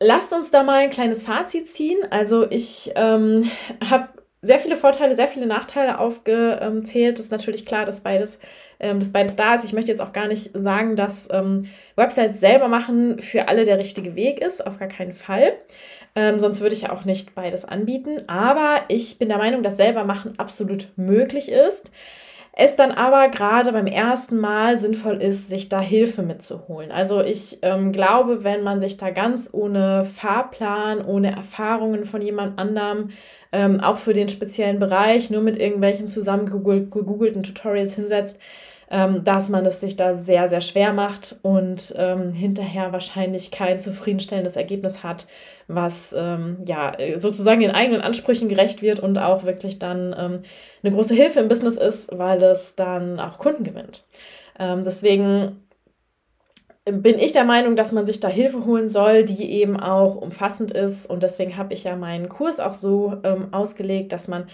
lasst 0.01 0.33
uns 0.33 0.51
da 0.51 0.63
mal 0.63 0.85
ein 0.85 0.91
kleines 0.91 1.23
Fazit 1.23 1.69
ziehen. 1.69 1.99
Also 2.11 2.51
ich 2.51 2.93
ähm, 2.97 3.51
habe 3.91 4.09
sehr 4.43 4.59
viele 4.59 4.77
Vorteile, 4.77 5.17
sehr 5.17 5.29
viele 5.29 5.47
Nachteile 5.47 5.99
aufgezählt. 5.99 7.19
Es 7.19 7.27
ist 7.27 7.33
natürlich 7.33 7.67
klar, 7.67 7.85
dass 7.85 8.01
beides, 8.01 8.39
ähm, 8.79 9.01
dass 9.01 9.13
beides 9.13 9.35
da 9.35 9.55
ist. 9.55 9.65
Ich 9.65 9.73
möchte 9.73 9.91
jetzt 9.91 10.01
auch 10.01 10.13
gar 10.13 10.29
nicht 10.29 10.51
sagen, 10.55 10.95
dass 10.95 11.29
ähm, 11.33 11.69
Websites 11.97 12.39
selber 12.41 12.69
machen 12.69 13.21
für 13.21 13.49
alle 13.49 13.65
der 13.65 13.79
richtige 13.79 14.15
Weg 14.15 14.41
ist. 14.41 14.65
Auf 14.65 14.79
gar 14.79 14.89
keinen 14.89 15.15
Fall. 15.15 15.55
Ähm, 16.15 16.39
sonst 16.39 16.61
würde 16.61 16.75
ich 16.75 16.83
ja 16.83 16.93
auch 16.93 17.05
nicht 17.05 17.35
beides 17.35 17.65
anbieten. 17.65 18.29
Aber 18.29 18.83
ich 18.89 19.19
bin 19.19 19.29
der 19.29 19.39
Meinung, 19.39 19.63
dass 19.63 19.77
selber 19.77 20.05
machen 20.05 20.35
absolut 20.39 20.89
möglich 20.97 21.51
ist. 21.51 21.91
Es 22.59 22.75
dann 22.75 22.91
aber 22.91 23.29
gerade 23.29 23.71
beim 23.71 23.87
ersten 23.87 24.39
Mal 24.39 24.79
sinnvoll 24.79 25.21
ist, 25.21 25.51
sich 25.51 25.69
da 25.69 25.79
Hilfe 25.79 26.23
mitzuholen. 26.23 26.91
Also 26.91 27.21
ich 27.21 27.59
ähm, 27.61 27.93
glaube, 27.93 28.45
wenn 28.45 28.63
man 28.63 28.81
sich 28.81 28.97
da 28.97 29.11
ganz 29.11 29.51
ohne 29.53 30.07
Fahrplan, 30.07 31.05
ohne 31.05 31.37
Erfahrungen 31.37 32.07
von 32.07 32.23
jemand 32.23 32.59
anderem, 32.59 33.11
ähm, 33.53 33.81
auch 33.81 33.99
für 33.99 34.15
den 34.15 34.31
speziellen 34.31 34.79
Bereich, 34.79 35.29
nur 35.29 35.43
mit 35.43 35.61
irgendwelchen 35.61 36.09
zusammengegoogelten 36.09 37.43
Tutorials 37.43 37.95
hinsetzt, 37.95 38.41
ähm, 38.91 39.25
dass 39.25 39.49
man 39.49 39.67
es 39.67 39.81
sich 39.81 39.97
da 39.97 40.15
sehr, 40.15 40.49
sehr 40.49 40.61
schwer 40.61 40.93
macht 40.93 41.37
und 41.43 41.95
ähm, 41.97 42.33
hinterher 42.33 42.93
wahrscheinlich 42.93 43.51
kein 43.51 43.81
zufriedenstellendes 43.81 44.57
Ergebnis 44.57 45.03
hat, 45.03 45.27
was 45.69 46.15
ähm, 46.17 46.59
ja 46.67 46.93
sozusagen 47.17 47.61
den 47.61 47.73
eigenen 47.73 48.01
Ansprüchen 48.01 48.49
gerecht 48.49 48.83
wird 48.83 49.01
und 49.01 49.19
auch 49.19 49.45
wirklich 49.45 49.79
dann 49.79 50.15
ähm, 50.19 50.43
eine 50.83 50.95
große 50.95 51.15
Hilfe 51.15 51.41
im 51.41 51.49
Business 51.49 51.77
ist, 51.77 52.17
weil 52.17 52.43
es 52.43 52.77
dann 52.77 53.19
auch 53.19 53.39
Kunden 53.39 53.65
gewinnt. 53.65 54.05
Ähm, 54.59 54.85
deswegen 54.85 55.67
bin 56.89 57.19
ich 57.19 57.33
der 57.33 57.45
Meinung, 57.45 57.75
dass 57.75 57.91
man 57.91 58.07
sich 58.07 58.21
da 58.21 58.29
Hilfe 58.29 58.65
holen 58.65 58.89
soll, 58.89 59.25
die 59.25 59.51
eben 59.51 59.79
auch 59.79 60.15
umfassend 60.15 60.71
ist. 60.71 61.11
Und 61.11 61.25
deswegen 61.25 61.57
habe 61.57 61.75
ich 61.75 61.83
ja 61.83 61.97
meinen 61.97 62.29
Kurs 62.29 62.61
auch 62.61 62.75
so 62.75 63.15
ähm, 63.25 63.49
ausgelegt, 63.53 64.13
dass 64.13 64.29
man 64.29 64.47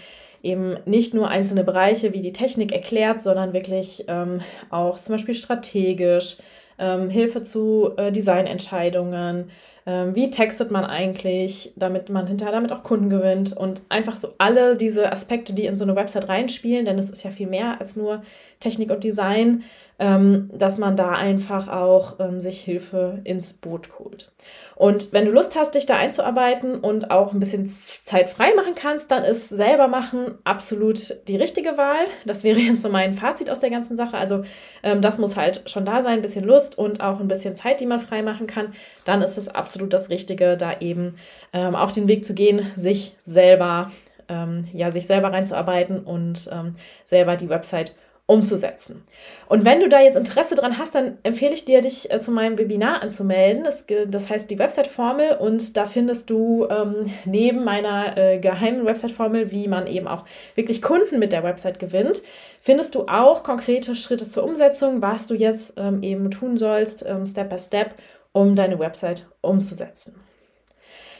eben 0.43 0.77
nicht 0.85 1.13
nur 1.13 1.29
einzelne 1.29 1.63
Bereiche 1.63 2.13
wie 2.13 2.21
die 2.21 2.33
Technik 2.33 2.71
erklärt, 2.71 3.21
sondern 3.21 3.53
wirklich 3.53 4.05
ähm, 4.07 4.41
auch 4.69 4.99
zum 4.99 5.15
Beispiel 5.15 5.33
strategisch, 5.33 6.37
ähm, 6.77 7.09
Hilfe 7.09 7.41
zu 7.43 7.93
äh, 7.97 8.11
Designentscheidungen, 8.11 9.49
wie 9.85 10.29
textet 10.29 10.71
man 10.71 10.85
eigentlich, 10.85 11.73
damit 11.75 12.09
man 12.09 12.27
hinterher 12.27 12.53
damit 12.53 12.71
auch 12.71 12.83
Kunden 12.83 13.09
gewinnt 13.09 13.55
und 13.55 13.81
einfach 13.89 14.15
so 14.15 14.29
alle 14.37 14.77
diese 14.77 15.11
Aspekte, 15.11 15.53
die 15.53 15.65
in 15.65 15.77
so 15.77 15.83
eine 15.83 15.95
Website 15.95 16.29
reinspielen, 16.29 16.85
denn 16.85 16.97
es 16.97 17.09
ist 17.09 17.23
ja 17.23 17.31
viel 17.31 17.47
mehr 17.47 17.81
als 17.81 17.95
nur 17.95 18.21
Technik 18.59 18.91
und 18.91 19.03
Design, 19.03 19.63
ähm, 19.99 20.49
dass 20.53 20.79
man 20.79 20.95
da 20.95 21.11
einfach 21.11 21.67
auch 21.67 22.19
ähm, 22.19 22.39
sich 22.39 22.61
Hilfe 22.61 23.21
ins 23.25 23.53
Boot 23.53 23.99
holt. 23.99 24.31
Und 24.75 25.13
wenn 25.13 25.25
du 25.25 25.31
Lust 25.31 25.55
hast, 25.55 25.75
dich 25.75 25.85
da 25.85 25.97
einzuarbeiten 25.97 26.79
und 26.79 27.11
auch 27.11 27.31
ein 27.31 27.39
bisschen 27.39 27.69
Zeit 27.69 28.29
frei 28.29 28.53
machen 28.55 28.73
kannst, 28.75 29.11
dann 29.11 29.23
ist 29.23 29.49
selber 29.49 29.87
machen 29.87 30.39
absolut 30.45 31.15
die 31.27 31.35
richtige 31.35 31.77
Wahl. 31.77 32.05
Das 32.25 32.43
wäre 32.43 32.59
jetzt 32.59 32.81
so 32.81 32.89
mein 32.89 33.13
Fazit 33.13 33.49
aus 33.49 33.59
der 33.59 33.69
ganzen 33.69 33.95
Sache. 33.95 34.17
Also 34.17 34.43
ähm, 34.81 35.01
das 35.01 35.19
muss 35.19 35.37
halt 35.37 35.69
schon 35.69 35.85
da 35.85 36.01
sein, 36.01 36.15
ein 36.15 36.21
bisschen 36.21 36.45
Lust 36.45 36.77
und 36.77 37.01
auch 37.01 37.19
ein 37.19 37.27
bisschen 37.27 37.55
Zeit, 37.55 37.79
die 37.79 37.85
man 37.85 37.99
frei 37.99 38.23
machen 38.23 38.47
kann. 38.47 38.73
Dann 39.05 39.21
ist 39.21 39.37
es 39.37 39.47
absolut 39.47 39.72
das 39.79 40.09
Richtige, 40.09 40.57
da 40.57 40.79
eben 40.79 41.15
ähm, 41.53 41.75
auch 41.75 41.91
den 41.91 42.07
Weg 42.07 42.25
zu 42.25 42.33
gehen, 42.33 42.71
sich 42.75 43.15
selber, 43.19 43.91
ähm, 44.29 44.67
ja, 44.73 44.91
sich 44.91 45.07
selber 45.07 45.31
reinzuarbeiten 45.31 45.99
und 45.99 46.49
ähm, 46.51 46.75
selber 47.05 47.35
die 47.35 47.49
Website 47.49 47.95
umzusetzen. 48.25 49.03
Und 49.49 49.65
wenn 49.65 49.81
du 49.81 49.89
da 49.89 49.99
jetzt 49.99 50.15
Interesse 50.15 50.55
dran 50.55 50.77
hast, 50.77 50.95
dann 50.95 51.17
empfehle 51.23 51.53
ich 51.53 51.65
dir, 51.65 51.81
dich 51.81 52.09
äh, 52.09 52.21
zu 52.21 52.31
meinem 52.31 52.57
Webinar 52.57 53.01
anzumelden. 53.03 53.65
Das, 53.65 53.85
das 54.07 54.29
heißt 54.29 54.49
die 54.49 54.59
Website-Formel 54.59 55.37
und 55.39 55.75
da 55.75 55.85
findest 55.85 56.29
du 56.29 56.65
ähm, 56.69 57.11
neben 57.25 57.65
meiner 57.65 58.17
äh, 58.17 58.39
geheimen 58.39 58.85
Website-Formel, 58.85 59.51
wie 59.51 59.67
man 59.67 59.87
eben 59.87 60.07
auch 60.07 60.23
wirklich 60.55 60.81
Kunden 60.81 61.19
mit 61.19 61.33
der 61.33 61.43
Website 61.43 61.79
gewinnt, 61.79 62.23
findest 62.61 62.95
du 62.95 63.07
auch 63.07 63.43
konkrete 63.43 63.93
Schritte 63.93 64.27
zur 64.27 64.45
Umsetzung, 64.45 65.01
was 65.01 65.27
du 65.27 65.35
jetzt 65.35 65.73
ähm, 65.75 66.01
eben 66.01 66.31
tun 66.31 66.57
sollst, 66.57 67.05
ähm, 67.05 67.25
Step 67.25 67.49
by 67.49 67.59
Step, 67.59 67.95
um 68.33 68.55
deine 68.55 68.79
Website 68.79 69.27
umzusetzen. 69.41 70.15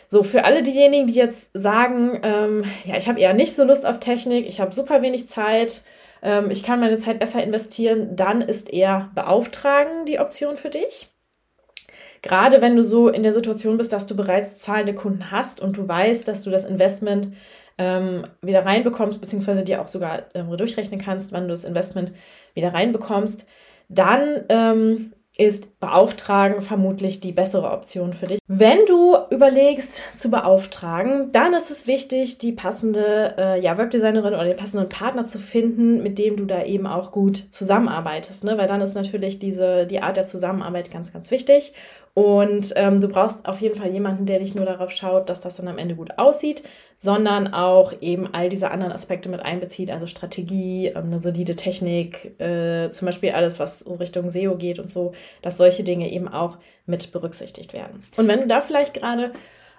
So, 0.07 0.21
für 0.21 0.43
alle 0.43 0.61
diejenigen, 0.61 1.07
die 1.07 1.13
jetzt 1.13 1.49
sagen, 1.53 2.19
ähm, 2.23 2.65
ja, 2.85 2.97
ich 2.97 3.07
habe 3.07 3.19
eher 3.19 3.33
nicht 3.33 3.55
so 3.55 3.63
Lust 3.63 3.85
auf 3.85 3.99
Technik, 3.99 4.47
ich 4.47 4.59
habe 4.59 4.75
super 4.75 5.01
wenig 5.01 5.27
Zeit, 5.27 5.81
ähm, 6.21 6.51
ich 6.51 6.63
kann 6.63 6.79
meine 6.79 6.97
Zeit 6.97 7.19
besser 7.19 7.43
investieren, 7.43 8.15
dann 8.15 8.41
ist 8.41 8.71
eher 8.71 9.09
Beauftragen 9.15 10.05
die 10.05 10.19
Option 10.19 10.57
für 10.57 10.69
dich. 10.69 11.09
Gerade 12.21 12.61
wenn 12.61 12.75
du 12.75 12.83
so 12.83 13.09
in 13.09 13.23
der 13.23 13.33
Situation 13.33 13.77
bist, 13.77 13.91
dass 13.91 14.05
du 14.05 14.15
bereits 14.15 14.59
zahlende 14.59 14.93
Kunden 14.93 15.31
hast 15.31 15.61
und 15.61 15.77
du 15.77 15.87
weißt, 15.87 16.27
dass 16.27 16.43
du 16.43 16.49
das 16.49 16.63
Investment 16.63 17.29
ähm, 17.77 18.23
wieder 18.41 18.65
reinbekommst, 18.65 19.19
beziehungsweise 19.19 19.63
dir 19.63 19.81
auch 19.81 19.87
sogar 19.87 20.23
ähm, 20.33 20.55
durchrechnen 20.55 21.01
kannst, 21.01 21.31
wann 21.31 21.43
du 21.43 21.49
das 21.49 21.63
Investment 21.63 22.13
wieder 22.53 22.73
reinbekommst, 22.73 23.47
dann 23.89 24.45
ähm, 24.49 25.12
ist 25.37 25.79
Beauftragen 25.79 26.61
vermutlich 26.61 27.19
die 27.19 27.31
bessere 27.31 27.71
Option 27.71 28.13
für 28.13 28.27
dich. 28.27 28.39
Wenn 28.47 28.85
du 28.85 29.17
überlegst 29.31 30.03
zu 30.15 30.29
beauftragen, 30.29 31.31
dann 31.31 31.55
ist 31.55 31.71
es 31.71 31.87
wichtig, 31.87 32.37
die 32.37 32.51
passende 32.51 33.33
äh, 33.37 33.59
ja, 33.59 33.77
Webdesignerin 33.77 34.33
oder 34.33 34.43
den 34.43 34.55
passenden 34.55 34.89
Partner 34.89 35.25
zu 35.25 35.39
finden, 35.39 36.03
mit 36.03 36.19
dem 36.19 36.37
du 36.37 36.45
da 36.45 36.63
eben 36.63 36.85
auch 36.85 37.11
gut 37.11 37.47
zusammenarbeitest. 37.49 38.43
Ne? 38.43 38.59
Weil 38.59 38.67
dann 38.67 38.81
ist 38.81 38.93
natürlich 38.93 39.39
diese, 39.39 39.87
die 39.87 40.03
Art 40.03 40.17
der 40.17 40.27
Zusammenarbeit 40.27 40.91
ganz, 40.91 41.11
ganz 41.11 41.31
wichtig. 41.31 41.73
Und 42.15 42.73
ähm, 42.75 43.01
du 43.01 43.07
brauchst 43.07 43.47
auf 43.47 43.59
jeden 43.59 43.75
Fall 43.75 43.89
jemanden, 43.89 44.27
der 44.27 44.39
nicht 44.39 44.53
nur 44.55 44.65
darauf 44.65 44.91
schaut, 44.91 45.29
dass 45.29 45.39
das 45.39 45.55
dann 45.55 45.67
am 45.67 45.79
Ende 45.79 45.95
gut 45.95 46.19
aussieht, 46.19 46.61
sondern 46.95 47.55
auch 47.55 47.91
eben 48.01 48.29
all 48.33 48.49
diese 48.49 48.69
anderen 48.69 48.93
Aspekte 48.93 49.29
mit 49.29 49.39
einbezieht, 49.39 49.89
also 49.89 50.05
Strategie, 50.05 50.87
ähm, 50.87 51.05
eine 51.05 51.19
solide 51.19 51.55
Technik, 51.55 52.39
äh, 52.39 52.91
zum 52.91 53.07
Beispiel 53.07 53.31
alles, 53.31 53.59
was 53.59 53.83
Richtung 53.99 54.29
SEO 54.29 54.57
geht 54.57 54.77
und 54.77 54.91
so, 54.91 55.13
dass 55.41 55.57
solche 55.57 55.83
Dinge 55.83 56.11
eben 56.11 56.27
auch 56.27 56.57
mit 56.85 57.11
berücksichtigt 57.11 57.73
werden. 57.73 58.01
Und 58.17 58.27
wenn 58.27 58.41
du 58.41 58.47
da 58.47 58.61
vielleicht 58.61 58.93
gerade 58.93 59.31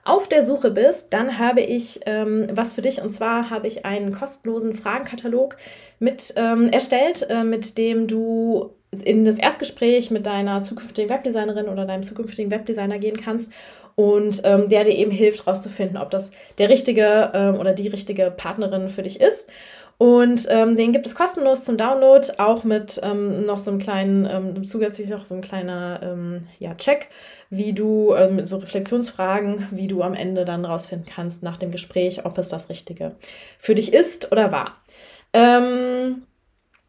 auf 0.04 0.28
der 0.28 0.44
Suche 0.44 0.70
bist, 0.70 1.12
dann 1.12 1.38
habe 1.38 1.62
ich 1.62 2.00
ähm, 2.06 2.48
was 2.52 2.74
für 2.74 2.82
dich. 2.82 3.00
Und 3.00 3.12
zwar 3.12 3.50
habe 3.50 3.66
ich 3.66 3.86
einen 3.86 4.12
kostenlosen 4.12 4.74
Fragenkatalog 4.74 5.56
mit 5.98 6.34
ähm, 6.36 6.68
erstellt, 6.68 7.26
äh, 7.30 7.42
mit 7.42 7.78
dem 7.78 8.06
du 8.06 8.74
in 9.02 9.24
das 9.24 9.38
Erstgespräch 9.38 10.10
mit 10.10 10.26
deiner 10.26 10.62
zukünftigen 10.62 11.10
Webdesignerin 11.10 11.68
oder 11.68 11.84
deinem 11.84 12.02
zukünftigen 12.02 12.50
Webdesigner 12.50 12.98
gehen 12.98 13.16
kannst 13.16 13.50
und 13.96 14.42
ähm, 14.44 14.68
der 14.68 14.84
dir 14.84 14.94
eben 14.94 15.10
hilft, 15.10 15.46
herauszufinden, 15.46 15.96
ob 15.96 16.10
das 16.10 16.30
der 16.58 16.68
richtige 16.68 17.30
ähm, 17.34 17.58
oder 17.58 17.72
die 17.72 17.88
richtige 17.88 18.30
Partnerin 18.30 18.88
für 18.88 19.02
dich 19.02 19.20
ist. 19.20 19.48
Und 19.96 20.46
ähm, 20.50 20.76
den 20.76 20.92
gibt 20.92 21.06
es 21.06 21.14
kostenlos 21.14 21.64
zum 21.64 21.76
Download, 21.76 22.26
auch 22.38 22.64
mit 22.64 23.00
ähm, 23.02 23.46
noch 23.46 23.58
so 23.58 23.70
einem 23.70 23.78
kleinen, 23.78 24.28
ähm, 24.30 24.64
zusätzlich 24.64 25.08
noch 25.08 25.24
so 25.24 25.34
ein 25.34 25.40
kleiner 25.40 26.00
ähm, 26.02 26.40
ja, 26.58 26.74
Check, 26.74 27.08
wie 27.50 27.72
du, 27.72 28.14
ähm, 28.14 28.44
so 28.44 28.56
Reflexionsfragen, 28.56 29.68
wie 29.70 29.86
du 29.86 30.02
am 30.02 30.14
Ende 30.14 30.44
dann 30.44 30.64
rausfinden 30.64 31.06
kannst 31.06 31.42
nach 31.42 31.56
dem 31.56 31.70
Gespräch, 31.70 32.24
ob 32.24 32.36
es 32.38 32.48
das 32.48 32.68
Richtige 32.68 33.14
für 33.58 33.74
dich 33.74 33.92
ist 33.92 34.32
oder 34.32 34.50
war. 34.50 34.76
Ähm, 35.32 36.22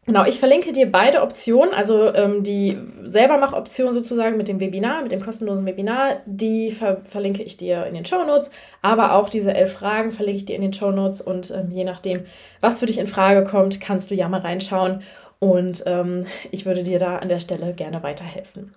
Genau, 0.06 0.24
ich 0.24 0.38
verlinke 0.38 0.72
dir 0.72 0.90
beide 0.90 1.20
Optionen, 1.20 1.74
also 1.74 2.14
ähm, 2.14 2.44
die 2.44 2.78
Selbermach-Option 3.04 3.92
sozusagen 3.92 4.36
mit 4.36 4.46
dem 4.46 4.60
Webinar, 4.60 5.02
mit 5.02 5.10
dem 5.10 5.20
kostenlosen 5.20 5.66
Webinar, 5.66 6.20
die 6.26 6.70
ver 6.70 7.00
verlinke 7.04 7.42
ich 7.42 7.56
dir 7.56 7.86
in 7.86 7.94
den 7.94 8.04
Show 8.04 8.24
Notes, 8.24 8.52
aber 8.82 9.14
auch 9.14 9.28
diese 9.28 9.52
elf 9.52 9.72
Fragen 9.72 10.12
verlinke 10.12 10.38
ich 10.38 10.44
dir 10.44 10.54
in 10.54 10.62
den 10.62 10.72
Show 10.72 10.92
Notes 10.92 11.20
und 11.20 11.50
ähm, 11.50 11.72
je 11.72 11.82
nachdem, 11.82 12.24
was 12.60 12.78
für 12.78 12.86
dich 12.86 12.98
in 12.98 13.08
Frage 13.08 13.42
kommt, 13.42 13.80
kannst 13.80 14.12
du 14.12 14.14
ja 14.14 14.28
mal 14.28 14.42
reinschauen 14.42 15.02
und 15.40 15.82
ähm, 15.86 16.26
ich 16.52 16.66
würde 16.66 16.84
dir 16.84 17.00
da 17.00 17.16
an 17.16 17.28
der 17.28 17.40
Stelle 17.40 17.74
gerne 17.74 18.04
weiterhelfen. 18.04 18.76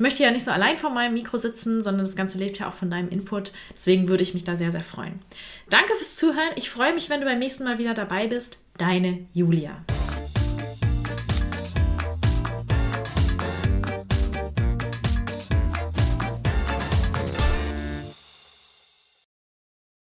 Ich 0.00 0.02
möchte 0.02 0.22
ja 0.22 0.30
nicht 0.30 0.46
so 0.46 0.50
allein 0.50 0.78
vor 0.78 0.88
meinem 0.88 1.12
Mikro 1.12 1.36
sitzen, 1.36 1.84
sondern 1.84 2.06
das 2.06 2.16
Ganze 2.16 2.38
lebt 2.38 2.58
ja 2.58 2.70
auch 2.70 2.72
von 2.72 2.88
deinem 2.88 3.10
Input. 3.10 3.52
Deswegen 3.74 4.08
würde 4.08 4.22
ich 4.22 4.32
mich 4.32 4.44
da 4.44 4.56
sehr, 4.56 4.72
sehr 4.72 4.80
freuen. 4.80 5.20
Danke 5.68 5.94
fürs 5.94 6.16
Zuhören. 6.16 6.52
Ich 6.56 6.70
freue 6.70 6.94
mich, 6.94 7.10
wenn 7.10 7.20
du 7.20 7.26
beim 7.26 7.38
nächsten 7.38 7.64
Mal 7.64 7.76
wieder 7.76 7.92
dabei 7.92 8.26
bist. 8.26 8.60
Deine 8.78 9.26
Julia. 9.34 9.84